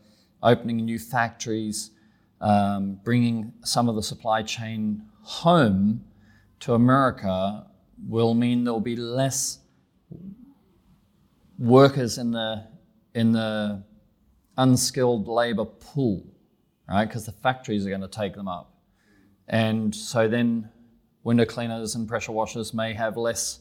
opening 0.43 0.85
new 0.85 0.99
factories, 0.99 1.93
um, 2.43 2.99
bringing 3.05 3.53
some 3.65 3.89
of 3.89 3.95
the 3.95 4.03
supply 4.03 4.43
chain 4.43 5.03
home 5.23 6.05
to 6.61 6.75
America 6.75 7.67
will 8.07 8.35
mean 8.35 8.65
there'll 8.65 8.81
be 8.81 8.97
less 8.97 9.61
workers 11.59 12.19
in 12.19 12.33
the 12.33 12.67
in 13.15 13.33
the 13.33 13.83
unskilled 14.59 15.29
labor 15.29 15.65
pool, 15.65 16.27
right? 16.89 17.07
Because 17.07 17.27
the 17.27 17.33
factories 17.33 17.87
are 17.87 17.91
going 17.91 18.01
to 18.01 18.09
take 18.09 18.35
them 18.35 18.49
up, 18.49 18.75
and 19.49 19.95
so 19.95 20.27
then 20.29 20.69
window 21.23 21.45
cleaners 21.45 21.95
and 21.95 22.09
pressure 22.09 22.33
washers 22.33 22.75
may 22.75 22.93
have 22.93 23.17
less 23.17 23.61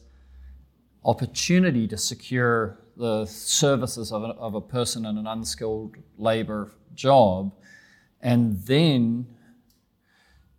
opportunity 1.04 1.86
to 1.86 1.96
secure 1.96 2.78
the 2.96 3.24
services 3.26 4.12
of 4.12 4.22
a, 4.22 4.28
of 4.34 4.54
a 4.54 4.60
person 4.60 5.06
in 5.06 5.16
an 5.18 5.26
unskilled 5.26 5.96
labor 6.18 6.72
job, 6.94 7.52
and 8.22 8.58
then 8.62 9.26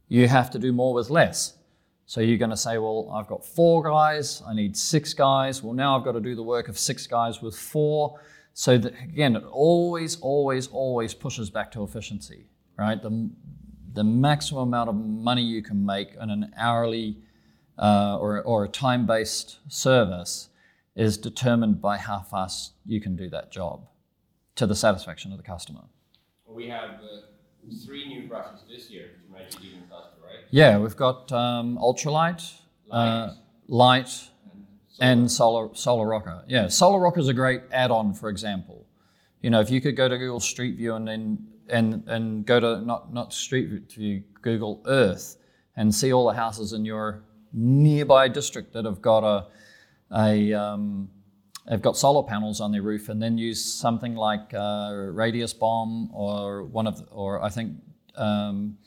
you 0.07 0.27
have 0.27 0.51
to 0.51 0.59
do 0.59 0.71
more 0.71 0.93
with 0.93 1.09
less. 1.09 1.57
So 2.05 2.21
you're 2.21 2.37
going 2.37 2.51
to 2.51 2.57
say, 2.57 2.77
well, 2.77 3.09
I've 3.13 3.27
got 3.27 3.45
four 3.45 3.81
guys, 3.81 4.43
I 4.45 4.53
need 4.53 4.75
six 4.77 5.13
guys. 5.13 5.63
Well, 5.63 5.73
now 5.73 5.97
I've 5.97 6.03
got 6.03 6.11
to 6.11 6.21
do 6.21 6.35
the 6.35 6.43
work 6.43 6.67
of 6.67 6.77
six 6.77 7.07
guys 7.07 7.41
with 7.41 7.55
four. 7.55 8.19
So 8.53 8.77
that, 8.77 8.93
again, 9.01 9.35
it 9.35 9.43
always, 9.45 10.19
always, 10.19 10.67
always 10.67 11.13
pushes 11.13 11.49
back 11.49 11.71
to 11.71 11.83
efficiency, 11.83 12.45
right? 12.77 13.01
The, 13.01 13.31
the 13.93 14.03
maximum 14.03 14.63
amount 14.63 14.89
of 14.89 14.95
money 14.95 15.41
you 15.41 15.63
can 15.63 15.83
make 15.83 16.09
on 16.19 16.29
an 16.29 16.51
hourly 16.57 17.17
uh, 17.79 18.17
or, 18.19 18.43
or 18.43 18.65
a 18.65 18.69
time-based 18.69 19.57
service 19.67 20.49
is 20.95 21.17
determined 21.17 21.81
by 21.81 21.97
how 21.97 22.19
fast 22.19 22.73
you 22.85 23.01
can 23.01 23.15
do 23.15 23.29
that 23.29 23.51
job 23.51 23.87
to 24.55 24.67
the 24.67 24.75
satisfaction 24.75 25.31
of 25.31 25.37
the 25.37 25.43
customer. 25.43 25.81
We 26.45 26.67
have 26.67 26.91
uh, 27.01 27.32
three 27.85 28.07
new 28.07 28.27
brushes 28.27 28.63
this 28.69 28.89
year 28.89 29.11
to 29.25 29.33
make 29.33 29.47
it 29.47 29.57
even 29.63 29.81
faster, 29.81 30.17
right? 30.23 30.45
Yeah, 30.51 30.77
we've 30.77 30.95
got 30.95 31.31
um, 31.31 31.77
ultralight, 31.77 32.51
uh, 32.91 33.33
light, 33.67 34.09
and 34.99 35.31
Solar 35.31 35.73
Solar 35.75 36.07
Rocker. 36.07 36.43
Yeah, 36.47 36.67
Solar 36.67 36.99
Rocker 36.99 37.19
is 37.19 37.27
a 37.27 37.33
great 37.33 37.61
add-on, 37.71 38.13
for 38.13 38.29
example. 38.29 38.85
You 39.41 39.49
know, 39.49 39.59
if 39.59 39.69
you 39.69 39.81
could 39.81 39.95
go 39.95 40.07
to 40.07 40.17
Google 40.17 40.39
Street 40.39 40.77
View 40.77 40.95
and 40.95 41.07
then 41.07 41.47
and 41.69 42.03
and 42.07 42.45
go 42.45 42.59
to 42.59 42.81
not 42.81 43.13
not 43.13 43.33
Street 43.33 43.91
View, 43.91 44.23
Google 44.41 44.81
Earth, 44.85 45.37
and 45.75 45.93
see 45.93 46.13
all 46.13 46.27
the 46.27 46.33
houses 46.33 46.73
in 46.73 46.85
your 46.85 47.23
nearby 47.51 48.27
district 48.27 48.73
that 48.73 48.85
have 48.85 49.01
got 49.01 49.23
a 49.23 49.47
a 50.15 50.53
um, 50.53 51.09
have 51.67 51.81
got 51.81 51.95
solar 51.95 52.23
panels 52.23 52.59
on 52.59 52.71
their 52.71 52.81
roof, 52.81 53.09
and 53.09 53.21
then 53.21 53.37
use 53.37 53.63
something 53.63 54.15
like 54.15 54.53
uh, 54.53 54.91
Radius 54.93 55.53
Bomb 55.53 56.09
or 56.13 56.63
one 56.63 56.87
of 56.87 57.01
or 57.11 57.41
I 57.41 57.49
think 57.49 57.77
um, 58.15 58.77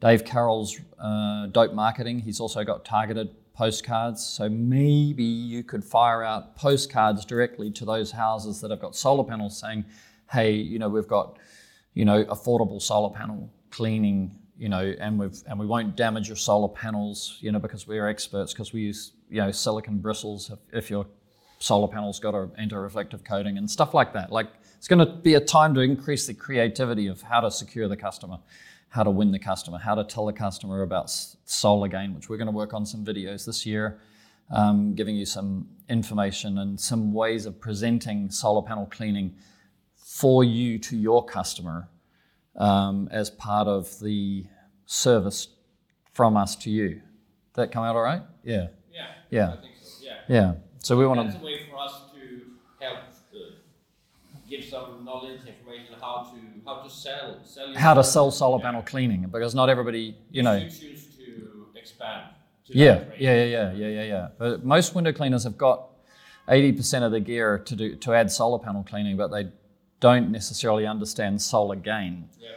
Dave 0.00 0.24
Carroll's 0.24 0.78
uh, 0.98 1.46
Dope 1.46 1.72
Marketing. 1.72 2.20
He's 2.20 2.40
also 2.40 2.64
got 2.64 2.84
targeted 2.84 3.30
postcards. 3.54 4.24
So 4.24 4.48
maybe 4.48 5.24
you 5.24 5.64
could 5.64 5.82
fire 5.82 6.22
out 6.22 6.54
postcards 6.54 7.24
directly 7.24 7.72
to 7.72 7.84
those 7.84 8.12
houses 8.12 8.60
that 8.60 8.70
have 8.70 8.80
got 8.80 8.94
solar 8.94 9.24
panels 9.24 9.58
saying, 9.58 9.84
hey, 10.30 10.52
you 10.52 10.78
know, 10.78 10.88
we've 10.88 11.08
got, 11.08 11.38
you 11.94 12.04
know, 12.04 12.24
affordable 12.26 12.80
solar 12.80 13.12
panel 13.12 13.50
cleaning, 13.70 14.38
you 14.56 14.68
know, 14.68 14.94
and 15.00 15.18
we've 15.18 15.42
and 15.48 15.58
we 15.58 15.66
won't 15.66 15.96
damage 15.96 16.28
your 16.28 16.36
solar 16.36 16.68
panels, 16.68 17.38
you 17.40 17.50
know, 17.50 17.58
because 17.58 17.88
we're 17.88 18.06
experts, 18.06 18.52
because 18.52 18.72
we 18.72 18.82
use, 18.82 19.12
you 19.28 19.40
know, 19.40 19.50
silicon 19.50 19.98
bristles 19.98 20.50
if, 20.50 20.58
if 20.84 20.90
your 20.90 21.06
solar 21.58 21.88
panel's 21.88 22.20
got 22.20 22.34
an 22.34 22.50
anti-reflective 22.58 23.24
coating 23.24 23.58
and 23.58 23.70
stuff 23.70 23.94
like 23.94 24.12
that. 24.12 24.30
Like 24.30 24.48
it's 24.76 24.88
going 24.88 25.04
to 25.04 25.12
be 25.12 25.34
a 25.34 25.40
time 25.40 25.74
to 25.74 25.80
increase 25.80 26.26
the 26.26 26.34
creativity 26.34 27.06
of 27.08 27.22
how 27.22 27.40
to 27.40 27.50
secure 27.50 27.88
the 27.88 27.96
customer 27.96 28.38
how 28.90 29.02
to 29.02 29.10
win 29.10 29.30
the 29.30 29.38
customer, 29.38 29.78
how 29.78 29.94
to 29.94 30.04
tell 30.04 30.26
the 30.26 30.32
customer 30.32 30.82
about 30.82 31.10
solar 31.44 31.88
gain, 31.88 32.14
which 32.14 32.28
we're 32.28 32.36
going 32.36 32.46
to 32.46 32.52
work 32.52 32.72
on 32.72 32.86
some 32.86 33.04
videos 33.04 33.44
this 33.44 33.66
year, 33.66 34.00
um, 34.50 34.94
giving 34.94 35.14
you 35.14 35.26
some 35.26 35.68
information 35.88 36.58
and 36.58 36.80
some 36.80 37.12
ways 37.12 37.44
of 37.44 37.60
presenting 37.60 38.30
solar 38.30 38.62
panel 38.62 38.86
cleaning 38.86 39.34
for 39.96 40.42
you 40.42 40.78
to 40.78 40.96
your 40.96 41.24
customer 41.24 41.88
um, 42.56 43.08
as 43.12 43.30
part 43.30 43.68
of 43.68 43.98
the 44.00 44.46
service 44.86 45.48
from 46.14 46.36
us 46.36 46.56
to 46.56 46.70
you. 46.70 47.02
That 47.54 47.70
come 47.70 47.84
out 47.84 47.94
all 47.94 48.02
right? 48.02 48.22
Yeah. 48.42 48.68
Yeah. 48.90 49.06
Yeah. 49.30 49.52
I 49.52 49.56
think 49.60 49.74
so. 49.82 50.04
Yeah. 50.04 50.14
Yeah. 50.28 50.54
So 50.82 50.96
we 50.96 51.06
want 51.06 51.20
That's 51.30 51.40
a 51.42 51.44
way 51.44 51.66
for 51.70 51.78
us 51.78 52.02
to 52.12 52.84
help 52.84 52.98
uh, 53.34 53.38
give 54.48 54.64
some 54.64 55.04
knowledge, 55.04 55.40
information 55.46 55.94
how 56.00 56.30
to 56.32 56.38
how 56.64 56.82
to 56.82 56.90
sell, 56.90 57.40
sell 57.44 57.74
how 57.74 57.94
to 57.94 58.04
sell 58.04 58.30
solar 58.30 58.60
panel 58.60 58.82
cleaning 58.82 59.26
because 59.30 59.54
not 59.54 59.68
everybody, 59.68 60.16
you 60.30 60.42
know. 60.42 60.56
You 60.56 60.64
choose 60.64 61.08
to 61.16 61.66
expand. 61.78 62.30
To 62.66 62.78
Yeah, 62.78 63.04
yeah, 63.18 63.34
yeah, 63.34 63.44
yeah, 63.44 63.72
yeah, 63.72 63.86
yeah, 63.88 64.02
yeah. 64.04 64.28
But 64.38 64.64
most 64.64 64.94
window 64.94 65.12
cleaners 65.12 65.44
have 65.44 65.58
got 65.58 65.88
80% 66.48 67.02
of 67.02 67.12
the 67.12 67.20
gear 67.20 67.58
to 67.58 67.76
do 67.76 67.96
to 67.96 68.14
add 68.14 68.30
solar 68.30 68.58
panel 68.58 68.84
cleaning, 68.84 69.16
but 69.16 69.28
they 69.30 69.48
don't 70.00 70.30
necessarily 70.30 70.86
understand 70.86 71.42
solar 71.42 71.76
gain. 71.76 72.28
Yeah. 72.40 72.48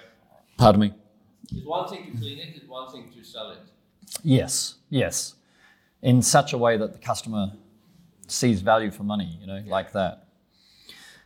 Pardon 0.58 0.82
me. 0.82 0.94
It's 1.54 1.66
one 1.66 1.90
thing 1.90 2.12
to 2.12 2.18
clean 2.18 2.38
it, 2.40 2.56
it's 2.56 2.68
one 2.68 2.90
thing 2.92 3.12
to 3.16 3.24
sell 3.24 3.52
it. 3.52 3.60
Yes, 4.24 4.76
yes. 4.90 5.36
In 6.02 6.22
such 6.22 6.54
a 6.54 6.58
way 6.58 6.78
that 6.78 6.94
the 6.94 7.00
customer 7.00 7.52
sees 8.32 8.62
value 8.62 8.92
for 8.92 9.04
money, 9.04 9.38
you 9.40 9.48
know, 9.48 9.62
like 9.68 9.92
that. 9.94 10.28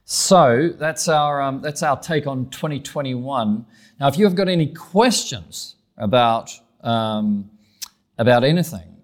So 0.05 0.69
that's 0.77 1.07
our 1.07 1.41
um, 1.41 1.61
that's 1.61 1.81
our 1.81 1.99
take 1.99 2.27
on 2.27 2.49
2021. 2.49 3.65
Now, 3.99 4.07
if 4.07 4.17
you 4.17 4.25
have 4.25 4.35
got 4.35 4.47
any 4.47 4.67
questions 4.67 5.75
about 5.97 6.51
um, 6.81 7.49
about 8.17 8.43
anything, 8.43 8.97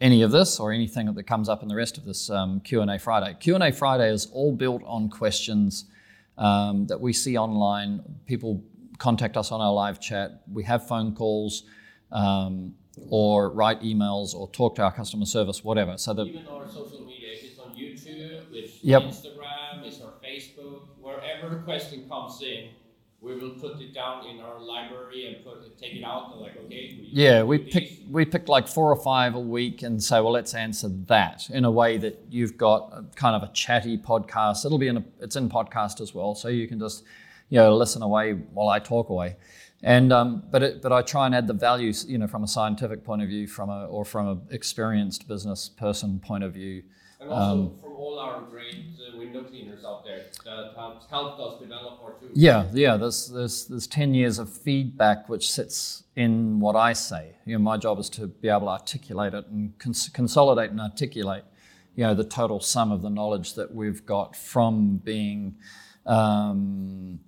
any 0.00 0.22
of 0.22 0.30
this 0.30 0.58
or 0.58 0.72
anything 0.72 1.12
that 1.12 1.24
comes 1.24 1.48
up 1.48 1.62
in 1.62 1.68
the 1.68 1.76
rest 1.76 1.98
of 1.98 2.04
this 2.04 2.30
um, 2.30 2.60
Q&A 2.60 2.98
Friday. 2.98 3.36
Q&A 3.38 3.72
Friday 3.72 4.10
is 4.10 4.26
all 4.32 4.52
built 4.52 4.82
on 4.84 5.08
questions 5.08 5.84
um, 6.38 6.86
that 6.86 7.00
we 7.00 7.12
see 7.12 7.36
online. 7.36 8.02
People 8.26 8.64
contact 8.98 9.36
us 9.36 9.52
on 9.52 9.60
our 9.60 9.72
live 9.72 10.00
chat. 10.00 10.42
We 10.50 10.64
have 10.64 10.88
phone 10.88 11.14
calls 11.14 11.64
um, 12.10 12.74
or 13.08 13.50
write 13.50 13.80
emails 13.82 14.34
or 14.34 14.48
talk 14.50 14.76
to 14.76 14.82
our 14.82 14.92
customer 14.92 15.26
service, 15.26 15.62
whatever. 15.64 15.96
So 15.98 16.14
that 16.14 16.28
Even 16.28 16.40
our 16.42 16.52
social 16.58 17.00
media, 17.00 17.28
if 17.36 17.44
it's 17.44 17.58
on 17.58 17.68
YouTube, 17.70 18.46
it's 18.58 18.78
Yep. 18.82 19.02
Instagram, 19.04 19.84
it's 19.86 20.00
our 20.00 20.12
Facebook, 20.24 20.88
wherever 21.00 21.58
a 21.58 21.62
question 21.64 22.04
comes 22.08 22.42
in, 22.42 22.70
we 23.20 23.34
will 23.34 23.54
put 23.60 23.78
it 23.80 23.94
down 23.94 24.26
in 24.34 24.40
our 24.40 24.60
library 24.60 25.26
and 25.26 25.36
put 25.44 25.62
it, 25.64 25.78
take 25.78 25.94
it 25.96 26.02
out 26.04 26.30
and 26.32 26.40
like, 26.40 26.56
okay, 26.56 26.94
we 26.96 27.06
Yeah, 27.12 27.42
we 27.44 27.58
do 27.58 27.64
pick 27.68 27.84
these. 27.88 27.98
we 28.10 28.24
pick 28.24 28.48
like 28.48 28.66
four 28.66 28.90
or 28.90 28.96
five 28.96 29.34
a 29.34 29.40
week 29.40 29.82
and 29.82 30.02
say, 30.02 30.20
well, 30.20 30.32
let's 30.32 30.54
answer 30.54 30.88
that 31.06 31.48
in 31.50 31.64
a 31.64 31.70
way 31.70 31.98
that 31.98 32.18
you've 32.30 32.56
got 32.56 32.90
a, 32.92 33.04
kind 33.14 33.36
of 33.36 33.42
a 33.48 33.52
chatty 33.52 33.98
podcast. 33.98 34.64
It'll 34.64 34.78
be 34.78 34.88
in 34.88 34.96
a, 34.98 35.04
it's 35.20 35.36
in 35.36 35.48
podcast 35.48 36.00
as 36.00 36.14
well, 36.14 36.34
so 36.34 36.48
you 36.48 36.66
can 36.66 36.78
just 36.80 37.04
you 37.48 37.58
know 37.58 37.76
listen 37.76 38.02
away 38.02 38.32
while 38.32 38.68
I 38.68 38.78
talk 38.78 39.08
away. 39.10 39.36
And 39.82 40.12
um, 40.12 40.44
but 40.50 40.62
it, 40.62 40.82
but 40.82 40.92
I 40.92 41.02
try 41.02 41.26
and 41.26 41.34
add 41.34 41.48
the 41.48 41.54
values, 41.54 42.06
you 42.08 42.16
know, 42.18 42.28
from 42.28 42.44
a 42.44 42.48
scientific 42.48 43.02
point 43.04 43.20
of 43.22 43.28
view, 43.28 43.48
from 43.48 43.68
a 43.68 43.86
or 43.86 44.04
from 44.04 44.28
an 44.28 44.40
experienced 44.50 45.26
business 45.26 45.68
person 45.68 46.20
point 46.20 46.44
of 46.44 46.54
view. 46.54 46.84
And 47.18 47.30
also 47.30 47.42
um, 47.42 47.78
from 47.80 47.92
all 47.92 48.18
our 48.18 48.42
great 48.42 48.86
uh, 48.98 49.18
window 49.18 49.42
cleaners 49.42 49.84
out 49.84 50.04
there 50.04 50.22
that 50.44 50.72
have 50.76 51.02
helped 51.10 51.40
us 51.40 51.60
develop 51.60 52.00
our 52.02 52.12
tools. 52.12 52.30
Yeah, 52.34 52.66
yeah. 52.72 52.96
There's 52.96 53.28
there's 53.28 53.66
there's 53.66 53.88
ten 53.88 54.14
years 54.14 54.38
of 54.38 54.48
feedback 54.52 55.28
which 55.28 55.50
sits 55.50 56.04
in 56.14 56.60
what 56.60 56.76
I 56.76 56.92
say. 56.92 57.34
You 57.44 57.54
know, 57.54 57.62
my 57.62 57.76
job 57.76 57.98
is 57.98 58.08
to 58.10 58.28
be 58.28 58.48
able 58.48 58.60
to 58.60 58.68
articulate 58.68 59.34
it 59.34 59.46
and 59.48 59.76
cons- 59.80 60.10
consolidate 60.10 60.70
and 60.70 60.80
articulate, 60.80 61.44
you 61.96 62.04
know, 62.04 62.14
the 62.14 62.24
total 62.24 62.60
sum 62.60 62.92
of 62.92 63.02
the 63.02 63.10
knowledge 63.10 63.54
that 63.54 63.74
we've 63.74 64.06
got 64.06 64.36
from 64.36 64.98
being 64.98 65.56
um, 66.06 67.20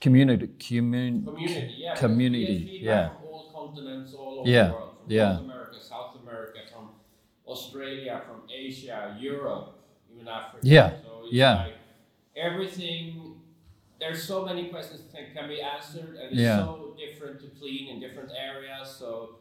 community 0.00 0.48
commun- 0.58 1.24
Community, 1.24 1.74
yeah. 1.78 1.94
Community, 1.94 2.78
yeah. 2.82 3.08
From 3.08 3.24
all 3.24 3.50
continents, 3.54 4.14
all 4.14 4.40
over 4.40 4.48
Yeah, 4.48 4.68
the 4.68 4.72
world. 4.74 4.96
From 5.04 5.12
yeah. 5.12 5.32
North 5.32 5.44
America, 5.44 5.80
South 5.80 6.16
America, 6.22 6.58
from 6.72 6.90
Australia, 7.46 8.22
from 8.26 8.42
Asia, 8.52 9.16
Europe, 9.20 9.78
even 10.14 10.28
Africa. 10.28 10.58
Yeah, 10.62 10.90
So 11.02 11.24
yeah. 11.30 11.54
like 11.64 11.74
everything. 12.36 13.32
There's 13.98 14.22
so 14.22 14.44
many 14.44 14.68
questions 14.68 15.00
that 15.12 15.32
can 15.34 15.48
be 15.48 15.60
answered, 15.62 16.16
and 16.20 16.32
it's 16.32 16.40
Yeah. 16.40 16.58
so 16.58 16.94
different 16.98 17.40
to 17.40 17.46
clean 17.58 17.88
in 17.88 18.00
different 18.00 18.30
areas. 18.36 18.90
So 18.90 19.36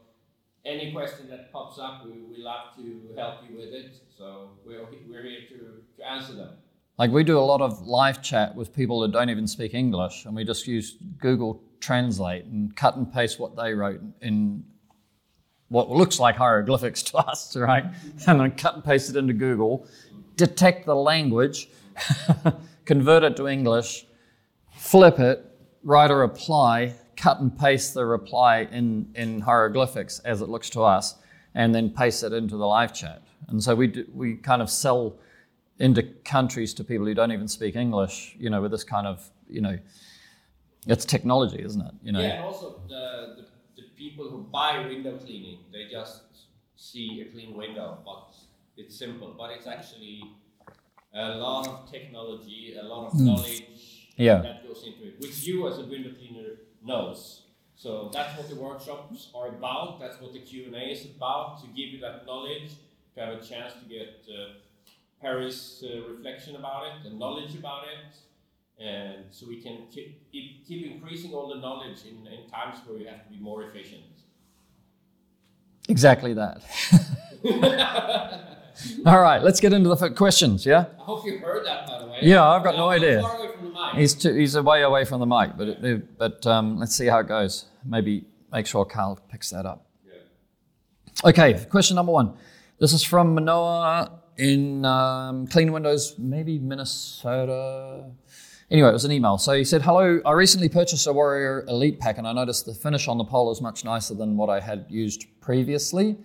any 0.64 0.94
question 0.94 1.30
that 1.30 1.52
pops 1.52 1.78
up, 1.78 2.06
we, 2.06 2.14
we 2.22 2.38
love 2.42 2.74
to 2.78 3.14
help 3.18 3.42
you 3.50 3.58
with 3.58 3.74
it. 3.74 3.92
So 4.18 4.52
we're, 4.66 4.86
we're 5.10 5.24
here 5.24 5.42
to, 5.50 5.84
to 5.98 6.10
answer 6.10 6.34
them. 6.36 6.54
Like 6.98 7.12
we 7.12 7.24
do 7.24 7.38
a 7.38 7.42
lot 7.42 7.62
of 7.62 7.86
live 7.86 8.22
chat 8.22 8.56
with 8.56 8.74
people 8.74 9.02
that 9.02 9.12
don't 9.12 9.30
even 9.30 9.48
speak 9.48 9.74
English, 9.74 10.26
and 10.26 10.36
we 10.36 10.46
just 10.46 10.66
use 10.66 10.98
Google 11.20 11.62
Translate 11.82 12.46
and 12.46 12.76
cut 12.76 12.96
and 12.96 13.12
paste 13.12 13.40
what 13.40 13.56
they 13.56 13.74
wrote 13.74 14.02
in 14.22 14.64
what 15.68 15.90
looks 15.90 16.20
like 16.20 16.36
hieroglyphics 16.36 17.04
to 17.12 17.18
us, 17.18 17.56
right? 17.56 17.86
And 18.28 18.40
then 18.40 18.52
cut 18.52 18.76
and 18.76 18.84
paste 18.84 19.10
it 19.10 19.18
into 19.18 19.34
Google, 19.34 19.88
detect 20.38 20.86
the 20.86 20.96
language, 20.96 21.70
convert 22.86 23.24
it 23.24 23.36
to 23.38 23.48
English, 23.48 24.06
flip 24.72 25.20
it, 25.20 25.46
write 25.84 26.12
a 26.12 26.16
reply, 26.16 26.96
cut 27.18 27.40
and 27.40 27.58
paste 27.58 27.94
the 27.94 28.06
reply 28.06 28.68
in, 28.72 29.12
in 29.16 29.42
hieroglyphics 29.42 30.20
as 30.20 30.42
it 30.42 30.50
looks 30.50 30.70
to 30.72 30.82
us, 30.82 31.16
and 31.56 31.76
then 31.76 31.90
paste 31.90 32.24
it 32.24 32.34
into 32.34 32.56
the 32.58 32.66
live 32.66 32.94
chat. 32.94 33.22
And 33.48 33.62
so 33.62 33.76
we, 33.76 33.88
do, 33.88 34.06
we 34.14 34.36
kind 34.36 34.62
of 34.62 34.70
sell 34.70 35.18
into 35.80 36.04
countries 36.24 36.74
to 36.76 36.84
people 36.84 37.06
who 37.06 37.14
don't 37.14 37.32
even 37.32 37.48
speak 37.48 37.76
English, 37.76 38.36
you 38.40 38.50
know, 38.50 38.62
with 38.62 38.72
this 38.72 38.84
kind 38.84 39.08
of, 39.08 39.30
you 39.50 39.62
know, 39.62 39.78
it's 40.88 41.06
technology, 41.06 41.62
isn't 41.64 41.82
it? 41.82 41.94
You 42.04 42.12
know, 42.12 42.22
Yeah, 42.22 42.32
and 42.32 42.40
also 42.40 42.82
the, 42.88 43.36
the, 43.38 43.48
the 43.82 43.88
people 43.98 44.30
who 44.30 44.44
buy 44.52 44.86
window 44.88 45.18
cleaning, 45.18 45.60
they 45.72 45.88
just 45.90 46.22
see 46.76 47.22
a 47.28 47.32
clean 47.32 47.56
window, 47.56 47.98
but 48.06 48.36
it's 48.78 48.98
simple. 48.98 49.34
But 49.38 49.52
it's 49.52 49.68
actually 49.68 50.22
a 51.14 51.30
lot 51.38 51.68
of 51.68 51.92
technology, 51.92 52.76
a 52.80 52.84
lot 52.84 53.08
of 53.08 53.20
knowledge 53.20 53.64
Hmm. 53.66 54.24
Yeah. 54.24 54.42
that 54.44 54.64
goes 54.68 54.84
into 54.86 55.08
it, 55.08 55.20
which 55.20 55.46
you 55.48 55.68
as 55.68 55.80
a 55.80 55.86
window 55.86 56.12
cleaner 56.14 56.58
knows. 56.84 57.44
So 57.76 58.10
that's 58.14 58.38
what 58.38 58.50
the 58.50 58.56
workshops 58.56 59.32
are 59.36 59.48
about. 59.50 60.00
That's 60.00 60.22
what 60.22 60.34
the 60.34 60.40
Q 60.40 60.66
and 60.68 60.76
A 60.76 60.92
is 60.92 61.06
about 61.06 61.62
to 61.62 61.68
give 61.68 61.90
you 61.90 62.00
that 62.02 62.26
knowledge, 62.26 62.72
to 63.16 63.20
have 63.22 63.34
a 63.34 63.44
chance 63.44 63.74
to 63.74 63.90
get 63.90 64.26
uh, 64.30 64.60
Paris 65.22 65.84
uh, 65.84 66.08
reflection 66.10 66.56
about 66.56 66.84
it 66.88 67.08
and 67.08 67.18
knowledge 67.20 67.56
about 67.56 67.84
it 67.84 68.16
and 68.80 69.24
so 69.32 69.48
we 69.48 69.62
can 69.62 69.88
keep, 69.90 70.30
keep 70.32 70.66
keep 70.68 70.92
increasing 70.92 71.34
all 71.34 71.48
the 71.48 71.62
knowledge 71.62 72.00
in, 72.06 72.28
in 72.28 72.50
times 72.50 72.80
where 72.86 72.98
we 72.98 73.06
have 73.06 73.24
to 73.24 73.30
be 73.30 73.40
more 73.40 73.64
efficient. 73.64 74.04
exactly 75.88 76.34
that. 76.34 76.62
All 79.06 79.22
right, 79.22 79.42
let's 79.42 79.62
get 79.62 79.72
into 79.72 79.88
the 79.88 80.10
questions, 80.10 80.66
yeah? 80.66 80.86
I 81.00 81.04
hope 81.04 81.26
you 81.26 81.38
heard 81.38 81.66
that, 81.66 81.88
by 81.88 82.00
the 82.00 82.08
way. 82.08 82.18
Yeah, 82.22 82.44
I've 82.44 82.64
got 82.64 82.76
no 82.76 82.90
I'm 82.90 83.02
idea. 83.02 83.22
Far 83.22 83.38
away 83.38 83.54
from 83.54 83.66
the 83.66 83.72
mic. 83.72 83.96
He's, 83.96 84.14
too, 84.14 84.34
he's 84.34 84.60
way 84.60 84.82
away 84.82 85.06
from 85.06 85.22
the 85.22 85.26
mic, 85.26 85.52
but, 85.56 85.68
it, 85.70 86.18
but 86.18 86.46
um, 86.46 86.78
let's 86.78 86.94
see 86.94 87.06
how 87.06 87.20
it 87.20 87.28
goes. 87.28 87.66
Maybe 87.86 88.26
make 88.52 88.68
sure 88.68 88.84
Carl 88.84 89.18
picks 89.32 89.52
that 89.52 89.66
up. 89.66 89.86
Yeah. 90.06 91.30
Okay, 91.30 91.66
question 91.70 91.96
number 91.96 92.12
one. 92.12 92.34
This 92.80 92.92
is 92.92 93.02
from 93.02 93.36
Manoa 93.36 94.20
in 94.38 94.86
um, 94.86 95.48
Clean 95.48 95.72
Windows, 95.72 96.16
maybe 96.18 96.60
Minnesota. 96.60 98.06
Anyway, 98.72 98.90
it 98.90 98.94
was 98.94 99.06
an 99.06 99.12
email. 99.12 99.38
So 99.38 99.54
he 99.54 99.64
said, 99.64 99.82
Hello, 99.84 100.22
I 100.26 100.32
recently 100.32 100.70
purchased 100.70 101.06
a 101.08 101.14
Warrior 101.14 101.66
Elite 101.68 102.00
pack 102.00 102.18
and 102.18 102.28
I 102.28 102.34
noticed 102.34 102.66
the 102.66 102.74
finish 102.74 103.08
on 103.08 103.18
the 103.18 103.24
pole 103.24 103.52
is 103.52 103.62
much 103.62 103.86
nicer 103.86 104.14
than 104.14 104.38
what 104.38 104.50
I 104.50 104.60
had 104.60 104.86
used 104.90 105.26
previously. 105.40 106.18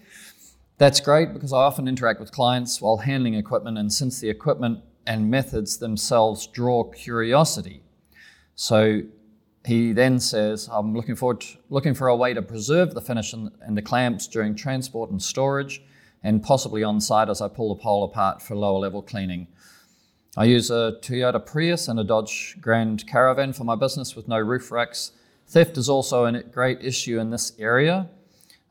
That's 0.79 1.01
great 1.01 1.35
because 1.35 1.53
I 1.53 1.59
often 1.59 1.87
interact 1.87 2.21
with 2.21 2.33
clients 2.33 2.81
while 2.81 2.97
handling 2.97 3.35
equipment, 3.35 3.77
and 3.77 3.93
since 3.93 4.19
the 4.19 4.31
equipment 4.31 4.81
and 5.07 5.31
methods 5.31 5.77
themselves 5.77 6.47
draw 6.47 6.85
curiosity. 6.85 7.83
So 8.55 9.03
he 9.67 9.93
then 9.93 10.19
says, 10.19 10.71
I'm 10.73 10.95
looking 10.95 11.17
forward 11.17 11.43
to, 11.43 11.59
looking 11.69 11.93
for 11.93 12.09
a 12.09 12.17
way 12.17 12.33
to 12.33 12.41
preserve 12.41 12.95
the 12.95 13.03
finish 13.03 13.35
and, 13.35 13.51
and 13.61 13.77
the 13.77 13.83
clamps 13.83 14.27
during 14.27 14.55
transport 14.55 15.11
and 15.11 15.21
storage 15.23 15.83
and 16.23 16.43
possibly 16.43 16.83
on 16.83 17.01
site 17.01 17.29
as 17.29 17.41
I 17.41 17.49
pull 17.49 17.75
the 17.75 17.81
pole 17.81 18.05
apart 18.05 18.43
for 18.43 18.55
lower 18.55 18.79
level 18.79 19.03
cleaning. 19.03 19.49
I 20.37 20.45
use 20.45 20.71
a 20.71 20.97
Toyota 21.01 21.45
Prius 21.45 21.89
and 21.89 21.99
a 21.99 22.05
Dodge 22.05 22.57
Grand 22.61 23.07
Caravan 23.07 23.53
for 23.53 23.65
my 23.65 23.75
business 23.75 24.15
with 24.15 24.29
no 24.29 24.39
roof 24.39 24.71
racks. 24.71 25.13
Theft 25.49 25.77
is 25.77 25.89
also 25.89 26.25
a 26.27 26.43
great 26.43 26.85
issue 26.85 27.19
in 27.19 27.31
this 27.31 27.53
area. 27.59 28.09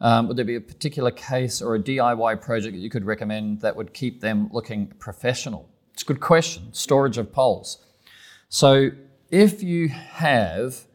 Um, 0.01 0.27
would 0.27 0.38
there 0.38 0.45
be 0.45 0.55
a 0.55 0.62
particular 0.62 1.12
case 1.12 1.62
or 1.62 1.75
a 1.75 1.79
DIY 1.79 2.41
project 2.41 2.73
that 2.73 2.79
you 2.79 2.89
could 2.89 3.03
recommend 3.03 3.59
that 3.62 3.75
would 3.75 3.93
keep 3.93 4.21
them 4.21 4.49
looking 4.53 4.88
professional? 4.99 5.67
It's 5.93 6.03
a 6.03 6.05
good 6.05 6.21
question. 6.21 6.73
Storage 6.73 7.17
of 7.17 7.33
poles. 7.33 7.83
So, 8.47 8.91
if 9.29 9.62
you 9.62 9.89
have 9.89 10.85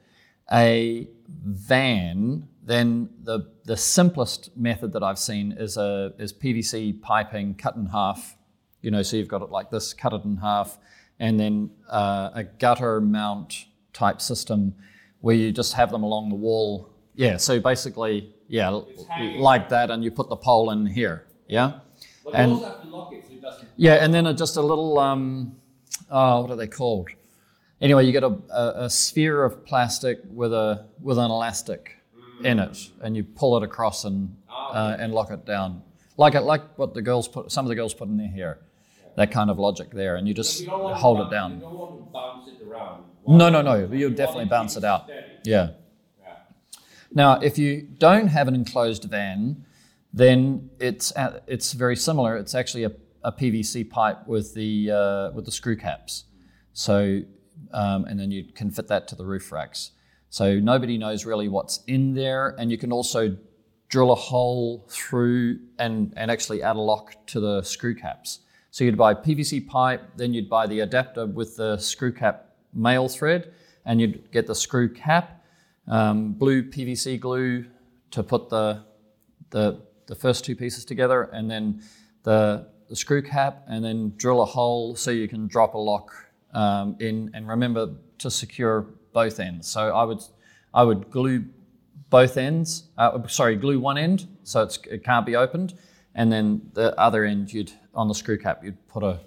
a 0.51 1.09
van 1.29 2.49
then 2.65 3.11
the, 3.23 3.51
the 3.65 3.77
simplest 3.77 4.57
method 4.57 4.93
that 4.95 5.03
I've 5.03 5.19
seen 5.19 5.53
is, 5.53 5.77
a, 5.77 6.15
is 6.19 6.33
PVC 6.33 7.01
piping 7.01 7.55
cut 7.55 7.77
in 7.77 7.87
half. 7.87 8.37
You 8.81 8.91
know, 8.91 9.03
so 9.03 9.17
you've 9.17 9.29
got 9.29 9.43
it 9.43 9.51
like 9.51 9.71
this, 9.71 9.93
cut 9.93 10.13
it 10.13 10.25
in 10.25 10.37
half, 10.37 10.79
and 11.19 11.39
then 11.39 11.71
uh, 11.91 12.31
a 12.35 12.45
gutter 12.45 13.01
mount 13.01 13.67
type 13.93 14.21
system 14.21 14.75
where 15.21 15.37
you 15.37 15.53
just 15.53 15.75
have 15.75 15.91
them 15.91 16.03
along 16.03 16.31
the 16.31 16.35
wall. 16.35 16.91
Yeah, 17.15 17.37
so 17.37 17.61
basically, 17.61 18.35
yeah, 18.49 18.81
like 19.37 19.69
that, 19.69 19.91
and 19.91 20.03
you 20.03 20.11
put 20.11 20.29
the 20.29 20.37
pole 20.37 20.71
in 20.71 20.87
here. 20.87 21.27
Yeah, 21.49 21.81
and 22.35 22.53
it, 22.53 22.59
so 22.59 23.17
yeah, 23.77 23.95
and 23.95 24.13
then 24.13 24.27
a, 24.27 24.35
just 24.35 24.57
a 24.57 24.63
little, 24.63 24.99
um, 24.99 25.57
oh, 26.11 26.43
what 26.43 26.51
are 26.51 26.57
they 26.57 26.67
called? 26.67 27.09
Anyway, 27.81 28.05
you 28.05 28.13
get 28.13 28.23
a, 28.23 28.37
a, 28.51 28.85
a 28.85 28.91
sphere 28.91 29.45
of 29.45 29.65
plastic 29.65 30.21
with 30.31 30.53
a 30.53 30.87
with 31.01 31.19
an 31.19 31.31
elastic 31.31 31.97
in 32.43 32.59
it, 32.59 32.91
and 33.03 33.17
you 33.17 33.25
pull 33.25 33.57
it 33.57 33.63
across 33.63 34.05
and 34.05 34.37
uh, 34.51 34.97
and 34.99 35.13
lock 35.13 35.31
it 35.31 35.45
down, 35.45 35.83
like 36.17 36.35
it, 36.35 36.43
like 36.43 36.79
what 36.79 36.95
the 36.95 37.03
girls 37.03 37.29
put. 37.29 37.53
Some 37.53 37.65
of 37.65 37.69
the 37.69 37.75
girls 37.75 37.95
put 37.95 38.09
in 38.09 38.17
their 38.17 38.29
hair, 38.29 38.59
that 39.17 39.31
kind 39.31 39.51
of 39.51 39.59
logic 39.59 39.91
there, 39.91 40.17
and 40.17 40.27
you 40.27 40.35
just 40.35 40.63
you 40.63 40.71
hold 40.71 41.21
it 41.21 41.31
down. 41.31 41.61
no, 43.27 43.49
no, 43.49 43.63
no. 43.63 43.89
You'll 43.93 44.11
definitely 44.11 44.47
bounce 44.47 44.77
it 44.77 44.85
out. 44.85 45.09
Yeah. 45.09 45.21
yeah. 45.45 45.71
Now, 47.13 47.39
if 47.41 47.59
you 47.59 47.83
don't 47.83 48.27
have 48.27 48.49
an 48.49 48.55
enclosed 48.55 49.05
van, 49.05 49.65
then 50.13 50.71
it's 50.81 51.13
it's 51.47 51.73
very 51.73 51.97
similar. 51.97 52.37
It's 52.37 52.55
actually 52.55 52.85
a, 52.85 52.93
a 53.23 53.33
PVC 53.33 53.89
pipe 53.89 54.27
with 54.27 54.55
the 54.55 54.91
uh, 54.91 55.31
with 55.33 55.45
the 55.45 55.53
screw 55.53 55.77
caps. 55.77 56.25
So, 56.73 57.23
um, 57.73 58.05
and 58.05 58.19
then 58.19 58.33
you 58.33 58.45
can 58.53 58.71
fit 58.71 58.89
that 58.89 59.07
to 59.09 59.15
the 59.15 59.25
roof 59.25 59.53
racks. 59.53 59.93
So 60.35 60.59
nobody 60.59 60.99
knows 60.99 61.25
really 61.25 61.47
what's 61.47 61.85
in 61.87 62.13
there, 62.13 62.57
and 62.59 62.69
you 62.69 62.77
can 62.77 62.91
also 62.91 63.37
drill 63.89 64.11
a 64.11 64.17
hole 64.17 64.85
through 64.89 65.61
and, 65.79 66.13
and 66.17 66.29
actually 66.29 66.61
add 66.61 66.75
a 66.75 66.81
lock 66.81 67.15
to 67.27 67.39
the 67.39 67.63
screw 67.63 67.95
caps. 67.95 68.41
So 68.73 68.83
you'd 68.83 68.97
buy 68.97 69.15
PVC 69.15 69.65
pipe, 69.65 70.03
then 70.17 70.35
you'd 70.35 70.49
buy 70.49 70.67
the 70.67 70.81
adapter 70.81 71.25
with 71.25 71.55
the 71.55 71.79
screw 71.79 72.13
cap 72.13 72.57
male 72.73 73.09
thread, 73.09 73.53
and 73.85 74.01
you'd 74.01 74.29
get 74.33 74.49
the 74.49 74.57
screw 74.57 74.93
cap, 74.93 75.45
um, 75.87 76.33
blue 76.33 76.65
PVC 76.65 77.21
glue 77.21 77.67
to 78.11 78.25
put 78.25 78.49
the, 78.49 78.83
the, 79.51 79.83
the 80.07 80.17
first 80.17 80.45
two 80.45 80.57
pieces 80.57 80.85
together, 80.85 81.31
and 81.33 81.49
then 81.49 81.81
the, 82.25 82.67
the 82.89 82.97
screw 82.97 83.23
cap, 83.23 83.63
and 83.69 83.85
then 83.85 84.13
drill 84.17 84.43
a 84.43 84.47
hole 84.47 84.97
so 84.97 85.13
you 85.13 85.29
can 85.29 85.47
drop 85.47 85.75
a 85.75 85.79
lock 85.79 86.13
um, 86.55 86.97
in. 86.99 87.31
And 87.35 87.47
remember 87.47 87.91
to 88.19 88.33
secure 88.33 88.89
both 89.15 89.41
ends. 89.41 89.67
So 89.67 89.81
I 89.81 90.05
would, 90.05 90.21
I 90.75 90.83
would 90.83 91.11
glue 91.11 91.47
both 92.11 92.37
ends, 92.37 92.85
uh, 92.99 93.27
sorry, 93.29 93.57
glue 93.57 93.81
one 93.81 93.97
end 93.97 94.27
so 94.43 94.69
it 94.91 95.03
can't 95.03 95.25
be 95.25 95.37
opened, 95.37 95.73
and 96.15 96.31
then 96.31 96.71
the 96.75 96.99
other 97.01 97.25
end, 97.25 97.51
you'd 97.53 97.73
on 97.95 98.09
the 98.09 98.15
screw 98.15 98.37
cap, 98.37 98.63
you'd 98.63 98.87
put 98.89 99.03
a, 99.03 99.21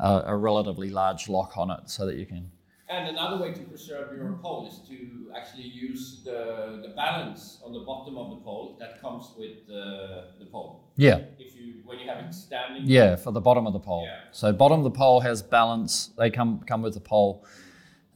a, 0.00 0.24
a 0.26 0.36
relatively 0.36 0.90
large 0.90 1.28
lock 1.28 1.56
on 1.56 1.70
it 1.70 1.88
so 1.88 2.04
that 2.06 2.16
you 2.16 2.26
can. 2.26 2.50
And 2.88 3.08
another 3.08 3.42
way 3.42 3.52
to 3.52 3.60
preserve 3.60 4.16
your 4.16 4.32
pole 4.42 4.66
is 4.68 4.86
to 4.88 5.32
actually 5.34 5.64
use 5.64 6.22
the, 6.24 6.80
the 6.82 6.92
balance 6.94 7.60
on 7.64 7.72
the 7.72 7.80
bottom 7.80 8.18
of 8.18 8.30
the 8.30 8.36
pole 8.36 8.76
that 8.78 9.00
comes 9.00 9.32
with 9.38 9.66
the, 9.66 10.28
the 10.38 10.46
pole. 10.46 10.90
Yeah. 10.96 11.20
If 11.38 11.56
you 11.56 11.74
when 11.84 11.98
you 11.98 12.08
have 12.08 12.24
it 12.24 12.34
standing. 12.34 12.82
Yeah, 12.84 13.16
for 13.16 13.30
the 13.30 13.40
bottom 13.40 13.66
of 13.66 13.72
the 13.72 13.80
pole. 13.80 14.04
Yeah. 14.06 14.20
So 14.32 14.52
bottom 14.52 14.78
of 14.80 14.84
the 14.84 14.90
pole 14.90 15.20
has 15.20 15.42
balance. 15.42 16.10
They 16.18 16.30
come 16.30 16.60
come 16.66 16.82
with 16.82 16.94
the 16.94 17.00
pole. 17.00 17.44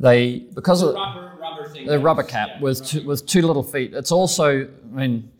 They 0.00 0.40
because 0.54 0.80
the 0.80 0.88
of 0.88 0.94
rubber, 0.94 1.37
rubber 1.40 1.68
thing 1.68 1.87
the 1.87 1.98
rubber 1.98 2.22
cap 2.22 2.48
yeah, 2.54 2.61
with 2.61 2.87
two, 2.87 3.06
with 3.06 3.26
two 3.26 3.42
little 3.42 3.64
feet. 3.64 3.94
It's 3.94 4.12
also 4.12 4.62
I 4.62 4.94
mean 4.94 5.30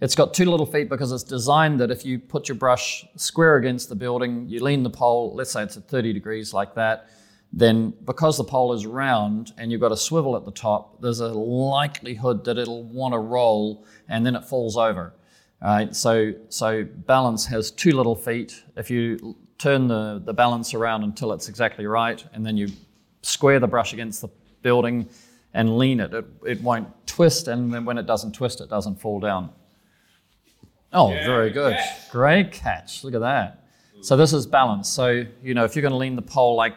it's 0.00 0.14
got 0.14 0.34
two 0.34 0.44
little 0.44 0.66
feet 0.66 0.88
because 0.88 1.10
it's 1.12 1.22
designed 1.22 1.80
that 1.80 1.90
if 1.90 2.04
you 2.04 2.18
put 2.18 2.48
your 2.48 2.56
brush 2.56 3.06
square 3.16 3.56
against 3.56 3.88
the 3.88 3.94
building, 3.94 4.46
you 4.48 4.62
lean 4.62 4.82
the 4.82 4.90
pole, 4.90 5.34
let's 5.34 5.50
say 5.50 5.62
it's 5.62 5.76
at 5.76 5.88
30 5.88 6.12
degrees 6.12 6.52
like 6.52 6.74
that, 6.74 7.08
then 7.52 7.94
because 8.04 8.36
the 8.36 8.44
pole 8.44 8.74
is 8.74 8.84
round 8.84 9.52
and 9.56 9.72
you've 9.72 9.80
got 9.80 9.92
a 9.92 9.96
swivel 9.96 10.36
at 10.36 10.44
the 10.44 10.50
top, 10.50 11.00
there's 11.00 11.20
a 11.20 11.28
likelihood 11.28 12.44
that 12.44 12.58
it'll 12.58 12.84
want 12.84 13.14
to 13.14 13.18
roll 13.18 13.86
and 14.08 14.26
then 14.26 14.36
it 14.36 14.44
falls 14.44 14.76
over. 14.76 15.14
Right? 15.62 15.96
So, 15.96 16.34
so 16.50 16.84
balance 16.84 17.46
has 17.46 17.70
two 17.70 17.92
little 17.92 18.14
feet. 18.14 18.62
If 18.76 18.90
you 18.90 19.34
turn 19.56 19.88
the, 19.88 20.20
the 20.22 20.34
balance 20.34 20.74
around 20.74 21.04
until 21.04 21.32
it's 21.32 21.48
exactly 21.48 21.86
right, 21.86 22.22
and 22.34 22.44
then 22.44 22.58
you 22.58 22.68
square 23.26 23.60
the 23.60 23.66
brush 23.66 23.92
against 23.92 24.20
the 24.20 24.28
building 24.62 25.08
and 25.54 25.78
lean 25.78 26.00
it. 26.00 26.12
It, 26.12 26.24
it 26.46 26.62
won't 26.62 26.88
twist, 27.06 27.48
and 27.48 27.72
then 27.72 27.84
when 27.84 27.98
it 27.98 28.06
doesn't 28.06 28.32
twist, 28.34 28.60
it 28.60 28.68
doesn't 28.68 29.00
fall 29.00 29.20
down. 29.20 29.50
Oh, 30.92 31.10
yeah, 31.10 31.26
very 31.26 31.50
good. 31.50 31.74
Catch. 31.74 32.10
Great 32.10 32.52
catch. 32.52 33.04
Look 33.04 33.14
at 33.14 33.20
that. 33.20 33.64
So 34.02 34.16
this 34.16 34.32
is 34.32 34.46
balance. 34.46 34.88
So, 34.88 35.24
you 35.42 35.54
know, 35.54 35.64
if 35.64 35.74
you're 35.74 35.82
going 35.82 35.92
to 35.92 35.98
lean 35.98 36.16
the 36.16 36.22
pole 36.22 36.54
like 36.54 36.76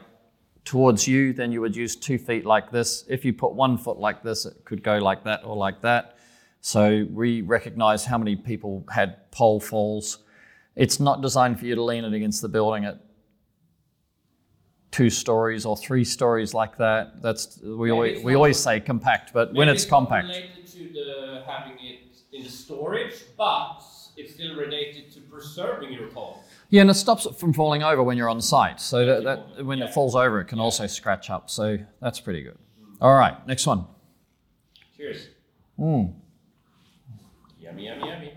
towards 0.65 1.07
you, 1.07 1.33
then 1.33 1.51
you 1.51 1.61
would 1.61 1.75
use 1.75 1.95
two 1.95 2.17
feet 2.17 2.45
like 2.45 2.71
this. 2.71 3.05
If 3.07 3.23
you 3.23 3.33
put 3.33 3.53
one 3.53 3.77
foot 3.77 3.97
like 3.97 4.23
this, 4.23 4.45
it 4.45 4.65
could 4.65 4.83
go 4.83 4.97
like 4.97 5.23
that 5.25 5.41
or 5.43 5.55
like 5.55 5.81
that. 5.81 6.17
So 6.61 7.05
we 7.11 7.41
recognize 7.41 8.05
how 8.05 8.17
many 8.17 8.35
people 8.35 8.83
had 8.91 9.29
pole 9.31 9.59
falls. 9.59 10.19
It's 10.75 10.99
not 10.99 11.21
designed 11.21 11.59
for 11.59 11.65
you 11.65 11.75
to 11.75 11.83
lean 11.83 12.03
it 12.03 12.13
against 12.13 12.41
the 12.41 12.49
building. 12.49 12.83
It 12.85 12.97
two 14.91 15.09
stories 15.09 15.65
or 15.65 15.77
three 15.77 16.03
stories 16.03 16.53
like 16.53 16.77
that. 16.77 17.21
That's 17.21 17.59
we 17.61 17.91
always 17.91 18.23
we 18.23 18.35
always 18.35 18.59
say 18.59 18.79
compact, 18.79 19.33
but 19.33 19.53
when 19.53 19.69
it's, 19.69 19.83
it's 19.83 19.89
compact. 19.89 20.27
related 20.27 20.67
to 20.67 20.79
the 20.93 21.43
having 21.45 21.77
it 21.79 21.99
in 22.31 22.43
the 22.43 22.49
storage, 22.49 23.15
but 23.37 23.81
it's 24.17 24.33
still 24.33 24.55
related 24.55 25.11
to 25.13 25.21
preserving 25.21 25.93
your 25.93 26.07
pole. 26.07 26.43
Yeah, 26.69 26.81
and 26.81 26.89
it 26.89 26.95
stops 26.95 27.25
it 27.25 27.35
from 27.35 27.53
falling 27.53 27.81
over 27.81 28.03
when 28.03 28.17
you're 28.17 28.29
on 28.29 28.41
site. 28.41 28.79
So 28.79 29.05
that, 29.05 29.23
that 29.23 29.65
when 29.65 29.79
yeah. 29.79 29.85
it 29.85 29.93
falls 29.93 30.15
over, 30.15 30.39
it 30.39 30.45
can 30.45 30.59
yeah. 30.59 30.63
also 30.63 30.85
scratch 30.87 31.29
up. 31.29 31.49
So 31.49 31.79
that's 31.99 32.19
pretty 32.19 32.43
good. 32.43 32.57
Mm. 32.79 32.97
All 33.01 33.15
right, 33.15 33.47
next 33.47 33.65
one. 33.65 33.85
Cheers. 34.95 35.29
Mm. 35.79 36.13
Yummy, 37.59 37.85
yummy, 37.85 38.07
yummy. 38.07 38.33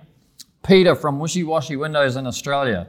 Peter 0.63 0.95
from 0.95 1.19
Wishy 1.19 1.43
Washy 1.43 1.77
Windows 1.77 2.17
in 2.17 2.27
Australia. 2.27 2.89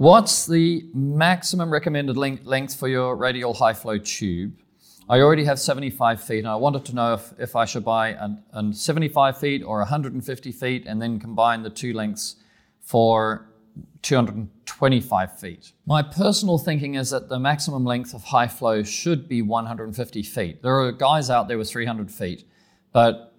What's 0.00 0.46
the 0.46 0.88
maximum 0.94 1.70
recommended 1.70 2.16
length 2.16 2.74
for 2.74 2.88
your 2.88 3.14
radial 3.14 3.52
high 3.52 3.74
flow 3.74 3.98
tube? 3.98 4.58
I 5.10 5.20
already 5.20 5.44
have 5.44 5.58
75 5.58 6.22
feet 6.22 6.38
and 6.38 6.48
I 6.48 6.56
wanted 6.56 6.86
to 6.86 6.94
know 6.94 7.12
if, 7.12 7.34
if 7.38 7.54
I 7.54 7.66
should 7.66 7.84
buy 7.84 8.12
an, 8.12 8.42
an 8.52 8.72
75 8.72 9.36
feet 9.36 9.62
or 9.62 9.76
150 9.80 10.52
feet 10.52 10.86
and 10.86 11.02
then 11.02 11.20
combine 11.20 11.62
the 11.62 11.68
two 11.68 11.92
lengths 11.92 12.36
for 12.80 13.50
225 14.00 15.38
feet. 15.38 15.72
My 15.84 16.02
personal 16.02 16.56
thinking 16.56 16.94
is 16.94 17.10
that 17.10 17.28
the 17.28 17.38
maximum 17.38 17.84
length 17.84 18.14
of 18.14 18.24
high 18.24 18.48
flow 18.48 18.82
should 18.82 19.28
be 19.28 19.42
150 19.42 20.22
feet. 20.22 20.62
There 20.62 20.80
are 20.80 20.92
guys 20.92 21.28
out 21.28 21.46
there 21.46 21.58
with 21.58 21.68
300 21.68 22.10
feet, 22.10 22.48
but 22.94 23.34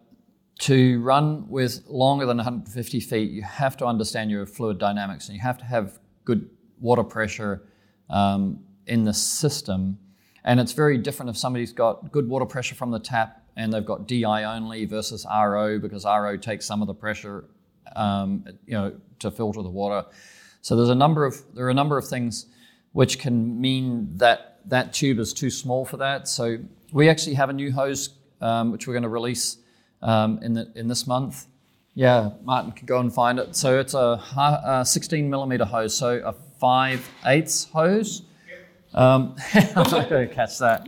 to 0.59 1.01
run 1.01 1.49
with 1.49 1.87
longer 1.87 2.27
than 2.27 2.37
150 2.37 2.99
feet, 2.99 3.31
you 3.31 3.41
have 3.41 3.75
to 3.77 3.87
understand 3.87 4.29
your 4.29 4.45
fluid 4.45 4.77
dynamics 4.77 5.27
and 5.27 5.35
you 5.35 5.41
have 5.41 5.57
to 5.57 5.65
have 5.65 5.97
good 6.25 6.49
water 6.79 7.03
pressure 7.03 7.63
um, 8.09 8.59
in 8.87 9.03
the 9.03 9.13
system. 9.13 9.97
And 10.43 10.59
it's 10.59 10.71
very 10.71 10.97
different 10.97 11.29
if 11.29 11.37
somebody's 11.37 11.71
got 11.71 12.11
good 12.11 12.27
water 12.27 12.45
pressure 12.45 12.75
from 12.75 12.91
the 12.91 12.99
tap 12.99 13.43
and 13.55 13.71
they've 13.71 13.85
got 13.85 14.07
DI 14.07 14.43
only 14.43 14.85
versus 14.85 15.25
RO 15.29 15.77
because 15.77 16.05
RO 16.05 16.37
takes 16.37 16.65
some 16.65 16.81
of 16.81 16.87
the 16.87 16.93
pressure 16.93 17.45
um, 17.95 18.45
you 18.65 18.73
know, 18.73 18.95
to 19.19 19.29
filter 19.29 19.61
the 19.61 19.69
water. 19.69 20.05
So 20.61 20.75
there's 20.75 20.89
a 20.89 20.95
number 20.95 21.25
of 21.25 21.41
there 21.53 21.65
are 21.65 21.69
a 21.69 21.75
number 21.75 21.97
of 21.97 22.07
things 22.07 22.47
which 22.93 23.19
can 23.19 23.59
mean 23.59 24.09
that 24.17 24.59
that 24.65 24.93
tube 24.93 25.19
is 25.19 25.33
too 25.33 25.49
small 25.49 25.85
for 25.85 25.97
that. 25.97 26.27
So 26.27 26.57
we 26.91 27.09
actually 27.09 27.35
have 27.35 27.49
a 27.49 27.53
new 27.53 27.71
hose 27.71 28.09
um, 28.41 28.71
which 28.71 28.87
we're 28.87 28.93
going 28.93 29.03
to 29.03 29.09
release 29.09 29.57
um, 30.01 30.39
in 30.41 30.53
the, 30.53 30.71
in 30.75 30.87
this 30.87 31.07
month. 31.07 31.47
Yeah, 31.93 32.31
Martin 32.43 32.71
can 32.71 32.85
go 32.85 32.99
and 32.99 33.13
find 33.13 33.37
it. 33.37 33.55
So 33.55 33.79
it's 33.79 33.93
a, 33.93 34.21
a 34.65 34.83
16 34.85 35.29
millimeter 35.29 35.65
hose, 35.65 35.95
so 35.95 36.21
a 36.23 36.33
5 36.33 37.09
eighths 37.25 37.65
hose. 37.65 38.23
Um, 38.93 39.35
I'm 39.53 39.73
not 39.73 40.09
going 40.09 40.27
to 40.27 40.33
catch 40.33 40.57
that. 40.59 40.87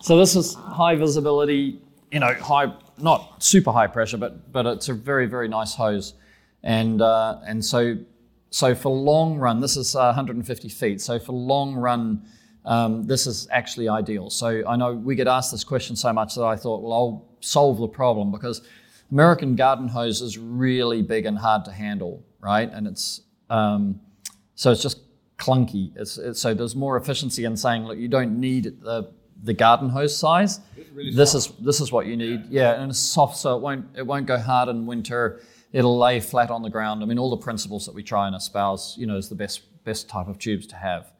So 0.00 0.16
this 0.16 0.36
is 0.36 0.54
high 0.54 0.94
visibility, 0.94 1.80
you 2.12 2.20
know, 2.20 2.32
high, 2.34 2.72
not 2.98 3.42
super 3.42 3.72
high 3.72 3.88
pressure, 3.88 4.16
but 4.16 4.52
but 4.52 4.64
it's 4.64 4.88
a 4.88 4.94
very 4.94 5.26
very 5.26 5.48
nice 5.48 5.74
hose, 5.74 6.14
and 6.62 7.02
uh, 7.02 7.40
and 7.44 7.64
so 7.64 7.96
so 8.50 8.74
for 8.74 8.90
long 8.90 9.38
run, 9.38 9.60
this 9.60 9.76
is 9.76 9.96
uh, 9.96 10.06
150 10.06 10.68
feet. 10.68 11.00
So 11.00 11.18
for 11.18 11.32
long 11.32 11.74
run, 11.74 12.22
um, 12.64 13.06
this 13.06 13.26
is 13.26 13.48
actually 13.50 13.88
ideal. 13.88 14.30
So 14.30 14.62
I 14.68 14.76
know 14.76 14.94
we 14.94 15.16
get 15.16 15.26
asked 15.26 15.50
this 15.50 15.64
question 15.64 15.96
so 15.96 16.12
much 16.12 16.36
that 16.36 16.44
I 16.44 16.54
thought, 16.54 16.82
well, 16.82 16.92
I'll 16.92 17.28
solve 17.40 17.78
the 17.78 17.88
problem 17.88 18.30
because 18.30 18.62
American 19.10 19.56
garden 19.56 19.88
hose 19.88 20.20
is 20.20 20.36
really 20.38 21.02
big 21.02 21.26
and 21.26 21.38
hard 21.38 21.64
to 21.64 21.72
handle, 21.72 22.24
right? 22.40 22.70
And 22.70 22.86
it's 22.86 23.22
um, 23.48 24.00
so 24.54 24.70
it's 24.70 24.82
just 24.82 25.00
clunky. 25.38 25.92
It's, 25.96 26.18
it's, 26.18 26.40
so 26.40 26.52
there's 26.52 26.76
more 26.76 26.96
efficiency 26.96 27.44
in 27.44 27.56
saying, 27.56 27.84
look, 27.84 27.98
you 27.98 28.08
don't 28.08 28.38
need 28.38 28.80
the 28.82 29.10
the 29.44 29.54
garden 29.54 29.88
hose 29.88 30.16
size. 30.16 30.60
Really 30.92 31.12
this 31.14 31.34
is 31.34 31.46
this 31.60 31.80
is 31.80 31.92
what 31.92 32.06
you 32.06 32.16
need. 32.16 32.46
Yeah. 32.50 32.72
yeah, 32.72 32.82
and 32.82 32.90
it's 32.90 32.98
soft, 32.98 33.36
so 33.36 33.56
it 33.56 33.62
won't 33.62 33.86
it 33.96 34.06
won't 34.06 34.26
go 34.26 34.38
hard 34.38 34.68
in 34.68 34.84
winter. 34.84 35.40
It'll 35.72 35.98
lay 35.98 36.18
flat 36.20 36.50
on 36.50 36.62
the 36.62 36.70
ground. 36.70 37.02
I 37.02 37.06
mean, 37.06 37.18
all 37.18 37.30
the 37.30 37.36
principles 37.36 37.86
that 37.86 37.94
we 37.94 38.02
try 38.02 38.26
and 38.26 38.34
espouse, 38.34 38.96
you 38.98 39.06
know, 39.06 39.16
is 39.16 39.28
the 39.28 39.34
best 39.34 39.62
best 39.84 40.08
type 40.08 40.28
of 40.28 40.38
tubes 40.38 40.66
to 40.68 40.76
have. 40.76 41.12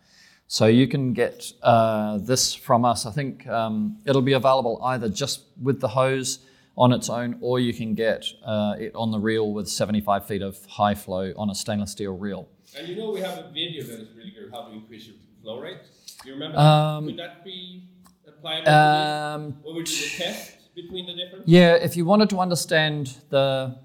So 0.48 0.66
you 0.66 0.88
can 0.88 1.12
get 1.12 1.52
uh, 1.62 2.18
this 2.18 2.54
from 2.54 2.84
us. 2.84 3.06
I 3.06 3.12
think 3.12 3.46
um, 3.46 3.98
it'll 4.04 4.22
be 4.22 4.32
available 4.32 4.80
either 4.82 5.08
just 5.08 5.42
with 5.62 5.80
the 5.80 5.88
hose 5.88 6.40
on 6.78 6.92
its 6.92 7.10
own, 7.10 7.36
or 7.40 7.58
you 7.58 7.74
can 7.74 7.94
get 7.94 8.24
uh, 8.44 8.76
it 8.78 8.94
on 8.94 9.10
the 9.10 9.18
reel 9.18 9.52
with 9.52 9.68
75 9.68 10.26
feet 10.26 10.42
of 10.42 10.64
high 10.66 10.94
flow 10.94 11.32
on 11.36 11.50
a 11.50 11.54
stainless 11.54 11.90
steel 11.90 12.16
reel. 12.16 12.48
And 12.78 12.86
you 12.88 12.96
know 12.96 13.10
we 13.10 13.20
have 13.20 13.36
a 13.36 13.50
video 13.52 13.82
that 13.82 14.00
is 14.00 14.08
really 14.16 14.30
good 14.30 14.50
how 14.52 14.62
to 14.62 14.72
increase 14.72 15.06
your 15.08 15.16
flow 15.42 15.60
rate. 15.60 15.78
Do 16.22 16.28
you 16.28 16.34
remember? 16.34 16.58
Um, 16.58 17.06
Could 17.06 17.18
that 17.18 17.44
be 17.44 17.82
applied? 18.26 18.68
Um, 18.68 19.56
or 19.64 19.74
would 19.74 19.90
you 19.90 20.08
test 20.16 20.72
between 20.74 21.06
the 21.06 21.14
different? 21.14 21.48
Yeah, 21.48 21.74
if 21.74 21.96
you 21.96 22.04
wanted 22.04 22.30
to 22.30 22.38
understand 22.38 23.16
the 23.28 23.76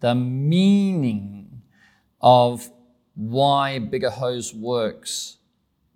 the 0.00 0.14
meaning 0.14 1.62
of 2.20 2.68
why 3.14 3.78
bigger 3.78 4.10
hose 4.10 4.54
works 4.54 5.38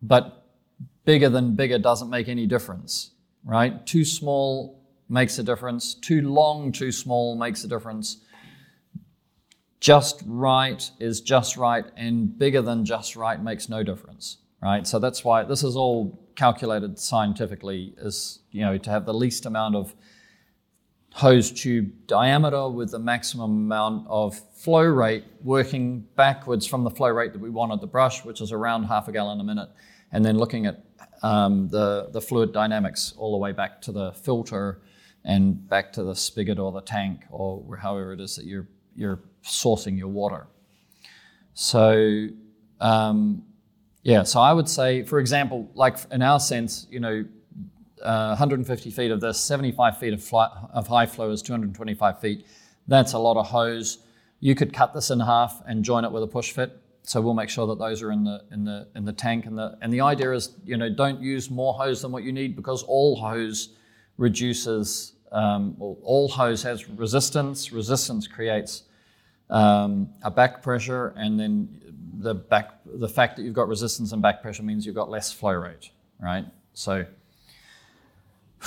but 0.03 0.47
bigger 1.05 1.29
than 1.29 1.55
bigger 1.57 1.79
doesn't 1.79 2.09
make 2.11 2.29
any 2.29 2.47
difference, 2.47 3.11
right? 3.45 3.85
Too 3.87 4.05
small 4.05 4.81
makes 5.09 5.39
a 5.39 5.43
difference. 5.43 5.95
Too 5.95 6.23
long, 6.23 6.73
too 6.73 6.93
small 6.93 7.37
makes 7.37 7.65
a 7.65 7.69
difference. 7.69 8.19
Just 9.81 10.23
right 10.27 10.91
is 10.99 11.21
just 11.21 11.57
right, 11.57 11.85
and 11.97 12.37
bigger 12.37 12.63
than 12.63 12.85
just 12.85 13.15
right 13.15 13.41
makes 13.43 13.69
no 13.69 13.83
difference, 13.83 14.39
right? 14.63 14.87
So 14.87 14.99
that's 14.99 15.25
why 15.25 15.45
this 15.45 15.63
is 15.63 15.77
all 15.77 16.19
calculated 16.35 16.99
scientifically, 16.99 17.95
is 17.99 18.41
you 18.51 18.63
know 18.63 18.79
to 18.79 18.91
have 18.91 19.07
the 19.07 19.15
least 19.15 19.47
amount 19.47 19.77
of 19.77 19.95
hose 21.13 21.51
tube 21.51 21.91
diameter 22.07 22.69
with 22.69 22.91
the 22.91 22.99
maximum 22.99 23.51
amount 23.51 24.07
of 24.09 24.39
flow 24.55 24.83
rate 24.83 25.25
working 25.43 26.01
backwards 26.15 26.67
from 26.67 26.85
the 26.85 26.91
flow 26.91 27.09
rate 27.09 27.33
that 27.33 27.41
we 27.41 27.49
want 27.49 27.73
at 27.73 27.81
the 27.81 27.87
brush, 27.87 28.25
which 28.25 28.41
is 28.41 28.53
around 28.53 28.85
half 28.85 29.09
a 29.09 29.13
gallon 29.13 29.41
a 29.41 29.45
minute, 29.45 29.69
and 30.13 30.25
then 30.25 30.37
looking 30.37 30.67
at 30.67 30.85
um, 31.23 31.69
the, 31.69 32.09
the 32.13 32.21
fluid 32.21 32.53
dynamics 32.53 33.15
all 33.17 33.33
the 33.33 33.39
way 33.39 33.53
back 33.53 33.81
to 33.83 33.93
the 33.93 34.13
filter 34.13 34.83
and 35.27 35.69
back 35.69 35.93
to 35.93 36.03
the 36.03 36.15
spigot 36.15 36.59
or 36.59 36.73
the 36.73 36.81
tank 36.81 37.25
or 37.31 37.77
however 37.77 38.15
it 38.15 38.21
is 38.21 38.37
that 38.37 38.47
you're, 38.47 38.69
you're 38.95 39.21
sourcing 39.45 39.99
your 39.99 40.09
water. 40.09 40.47
So, 41.53 42.29
um, 42.81 43.45
yeah, 44.03 44.23
so 44.23 44.41
I 44.41 44.53
would 44.53 44.69
say, 44.69 45.03
for 45.03 45.19
example, 45.19 45.69
like 45.75 45.99
in 46.13 46.23
our 46.23 46.39
sense, 46.41 46.87
you 46.91 47.01
know, 47.01 47.25
uh, 48.03 48.29
150 48.29 48.91
feet 48.91 49.11
of 49.11 49.21
this, 49.21 49.41
75 49.41 49.99
feet 49.99 50.13
of, 50.13 50.23
fly, 50.23 50.49
of 50.73 50.87
high 50.87 51.07
flow 51.07 51.31
is 51.33 51.43
225 51.43 52.21
feet. 52.21 52.47
That's 52.87 53.15
a 53.15 53.19
lot 53.19 53.37
of 53.37 53.47
hose. 53.47 53.99
You 54.39 54.55
could 54.55 54.73
cut 54.73 54.95
this 54.95 55.11
in 55.11 55.19
half 55.19 55.61
and 55.67 55.85
join 55.85 56.05
it 56.05 56.13
with 56.13 56.23
a 56.23 56.27
push 56.27 56.53
fit. 56.53 56.81
So 57.03 57.21
we'll 57.21 57.35
make 57.35 57.49
sure 57.49 57.67
that 57.69 57.79
those 57.79 58.03
are 58.03 58.13
in 58.13 58.25
the 58.25 58.45
in 58.51 58.65
the 58.65 58.89
in 58.97 59.05
the 59.05 59.13
tank. 59.13 59.47
And 59.47 59.57
the 59.57 59.79
and 59.81 59.93
the 59.93 60.01
idea 60.01 60.33
is, 60.33 60.57
you 60.65 60.77
know, 60.77 60.89
don't 60.91 61.21
use 61.21 61.51
more 61.51 61.75
hose 61.75 62.03
than 62.03 62.11
what 62.13 62.25
you 62.25 62.33
need 62.33 62.57
because 62.57 62.83
all 62.83 63.17
hose 63.17 63.71
reduces. 64.19 65.13
Um, 65.33 65.77
all 65.79 66.29
hose 66.29 66.63
has 66.63 66.89
resistance. 66.89 67.73
Resistance 67.73 68.27
creates 68.27 68.85
um, 69.51 70.09
a 70.23 70.31
back 70.31 70.63
pressure, 70.63 71.13
and 71.17 71.39
then 71.39 71.69
the 72.19 72.35
back 72.35 72.81
the 72.85 73.09
fact 73.09 73.37
that 73.37 73.43
you've 73.43 73.55
got 73.55 73.69
resistance 73.69 74.13
and 74.13 74.23
back 74.23 74.41
pressure 74.43 74.63
means 74.63 74.87
you've 74.87 74.95
got 74.95 75.11
less 75.11 75.33
flow 75.33 75.53
rate, 75.53 75.91
right? 76.21 76.45
So 76.73 77.05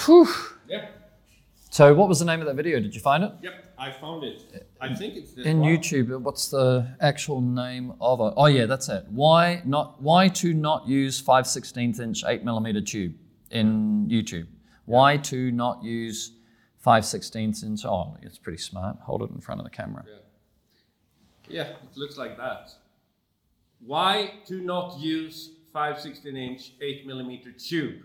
Whew. 0.06 0.28
Yeah. 0.68 0.88
So, 1.72 1.94
what 1.94 2.10
was 2.10 2.20
the 2.20 2.26
name 2.26 2.40
of 2.40 2.48
that 2.48 2.56
video? 2.56 2.80
Did 2.80 2.96
you 2.96 3.02
find 3.02 3.24
it? 3.24 3.32
Yep, 3.42 3.74
I 3.78 3.92
found 3.92 4.24
it. 4.24 4.68
I 4.82 4.94
think 4.96 5.16
it's 5.16 5.34
in 5.34 5.60
one. 5.60 5.70
YouTube. 5.70 6.20
What's 6.22 6.50
the 6.50 6.96
actual 7.00 7.42
name 7.42 7.94
of 8.02 8.20
it? 8.22 8.34
Oh 8.38 8.48
yeah, 8.48 8.66
that's 8.66 8.90
it. 8.90 9.06
Why 9.10 9.62
not? 9.66 10.02
Why 10.02 10.30
to 10.30 10.54
not 10.54 10.88
use 10.88 11.20
5 11.20 11.46
16th 11.46 12.00
inch 12.00 12.24
8 12.26 12.44
millimeter 12.44 12.82
tube 12.82 13.14
in 13.52 14.08
YouTube? 14.10 14.48
Why 14.86 15.18
to 15.18 15.52
not 15.52 15.84
use 15.84 16.32
5 16.80 17.04
16th 17.04 17.64
inch? 17.64 17.86
Oh, 17.86 18.18
it's 18.22 18.38
pretty 18.38 18.58
smart. 18.58 18.98
Hold 19.04 19.22
it 19.24 19.30
in 19.32 19.42
front 19.42 19.60
of 19.62 19.66
the 19.66 19.72
camera. 19.72 20.04
Yeah. 20.08 20.16
Yeah, 21.50 21.64
it 21.64 21.98
looks 21.98 22.18
like 22.18 22.38
that. 22.38 22.72
Why 23.86 24.34
to 24.46 24.62
not 24.62 25.00
use 25.00 25.52
5 25.74 26.00
16 26.00 26.38
inch 26.38 26.74
8 26.82 27.08
millimeter 27.08 27.52
tube? 27.52 28.04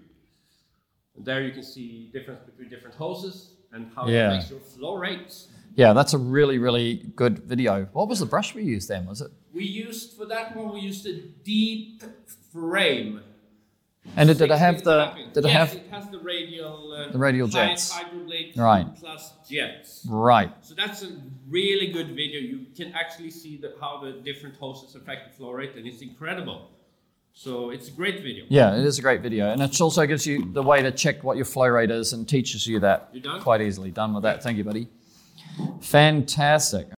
And 1.16 1.24
there 1.24 1.42
you 1.42 1.52
can 1.52 1.62
see 1.62 2.10
difference 2.12 2.40
between 2.44 2.68
different 2.68 2.96
hoses 2.96 3.50
and 3.72 3.90
how 3.94 4.08
yeah. 4.08 4.30
it 4.30 4.37
makes 4.37 4.50
your 4.50 4.60
flow 4.60 4.96
rates. 4.96 5.48
Yeah, 5.76 5.92
that's 5.92 6.14
a 6.14 6.18
really, 6.18 6.58
really 6.58 7.12
good 7.16 7.40
video. 7.40 7.87
What 7.92 8.08
was 8.08 8.20
the 8.20 8.26
brush 8.26 8.54
we 8.54 8.62
used 8.62 8.88
then? 8.88 9.06
Was 9.06 9.20
it? 9.20 9.30
We 9.52 9.64
used 9.64 10.16
for 10.16 10.24
that 10.26 10.56
one. 10.56 10.72
We 10.72 10.80
used 10.80 11.06
a 11.06 11.20
deep 11.44 12.02
frame. 12.52 13.20
And 14.17 14.29
did 14.29 14.40
it 14.40 14.51
have 14.51 14.85
the? 14.85 15.12
Did 15.33 15.45
yes, 15.45 15.45
it 15.45 15.51
have? 15.51 15.75
it 15.75 15.90
has 15.90 16.09
the 16.11 16.19
radial. 16.19 16.93
Uh, 16.93 17.11
the 17.11 17.19
radial 17.19 17.49
jets. 17.49 17.99
Right. 18.57 18.87
plus 19.01 19.33
jets. 19.49 20.07
Right. 20.09 20.53
So 20.61 20.75
that's 20.75 21.03
a 21.03 21.09
really 21.49 21.93
good 21.93 22.09
video. 22.09 22.40
You 22.40 22.67
can 22.77 22.93
actually 22.93 23.31
see 23.31 23.57
the, 23.57 23.75
how 23.81 24.01
the 24.01 24.12
different 24.12 24.57
hoses 24.57 24.95
affect 24.95 25.31
the 25.31 25.37
flow 25.37 25.53
rate, 25.53 25.75
and 25.77 25.87
it's 25.87 26.03
incredible. 26.03 26.71
So 27.37 27.71
it's 27.71 27.88
a 27.88 27.90
great 27.90 28.23
video. 28.23 28.45
Yeah, 28.49 28.77
it 28.77 28.85
is 28.85 29.01
a 29.01 29.03
great 29.03 29.21
video. 29.21 29.51
And 29.51 29.61
it 29.61 29.81
also 29.81 30.07
gives 30.07 30.25
you 30.25 30.53
the 30.53 30.62
way 30.62 30.83
to 30.83 30.93
check 30.93 31.25
what 31.25 31.37
your 31.37 31.45
flow 31.45 31.67
rate 31.67 31.90
is 31.90 32.12
and 32.12 32.29
teaches 32.29 32.64
you 32.67 32.79
that 32.81 33.12
quite 33.40 33.61
easily. 33.61 33.90
Done 33.90 34.14
with 34.14 34.23
that. 34.23 34.43
Thank 34.43 34.57
you, 34.57 34.64
buddy. 34.64 34.88
Fantastic. 35.81 36.87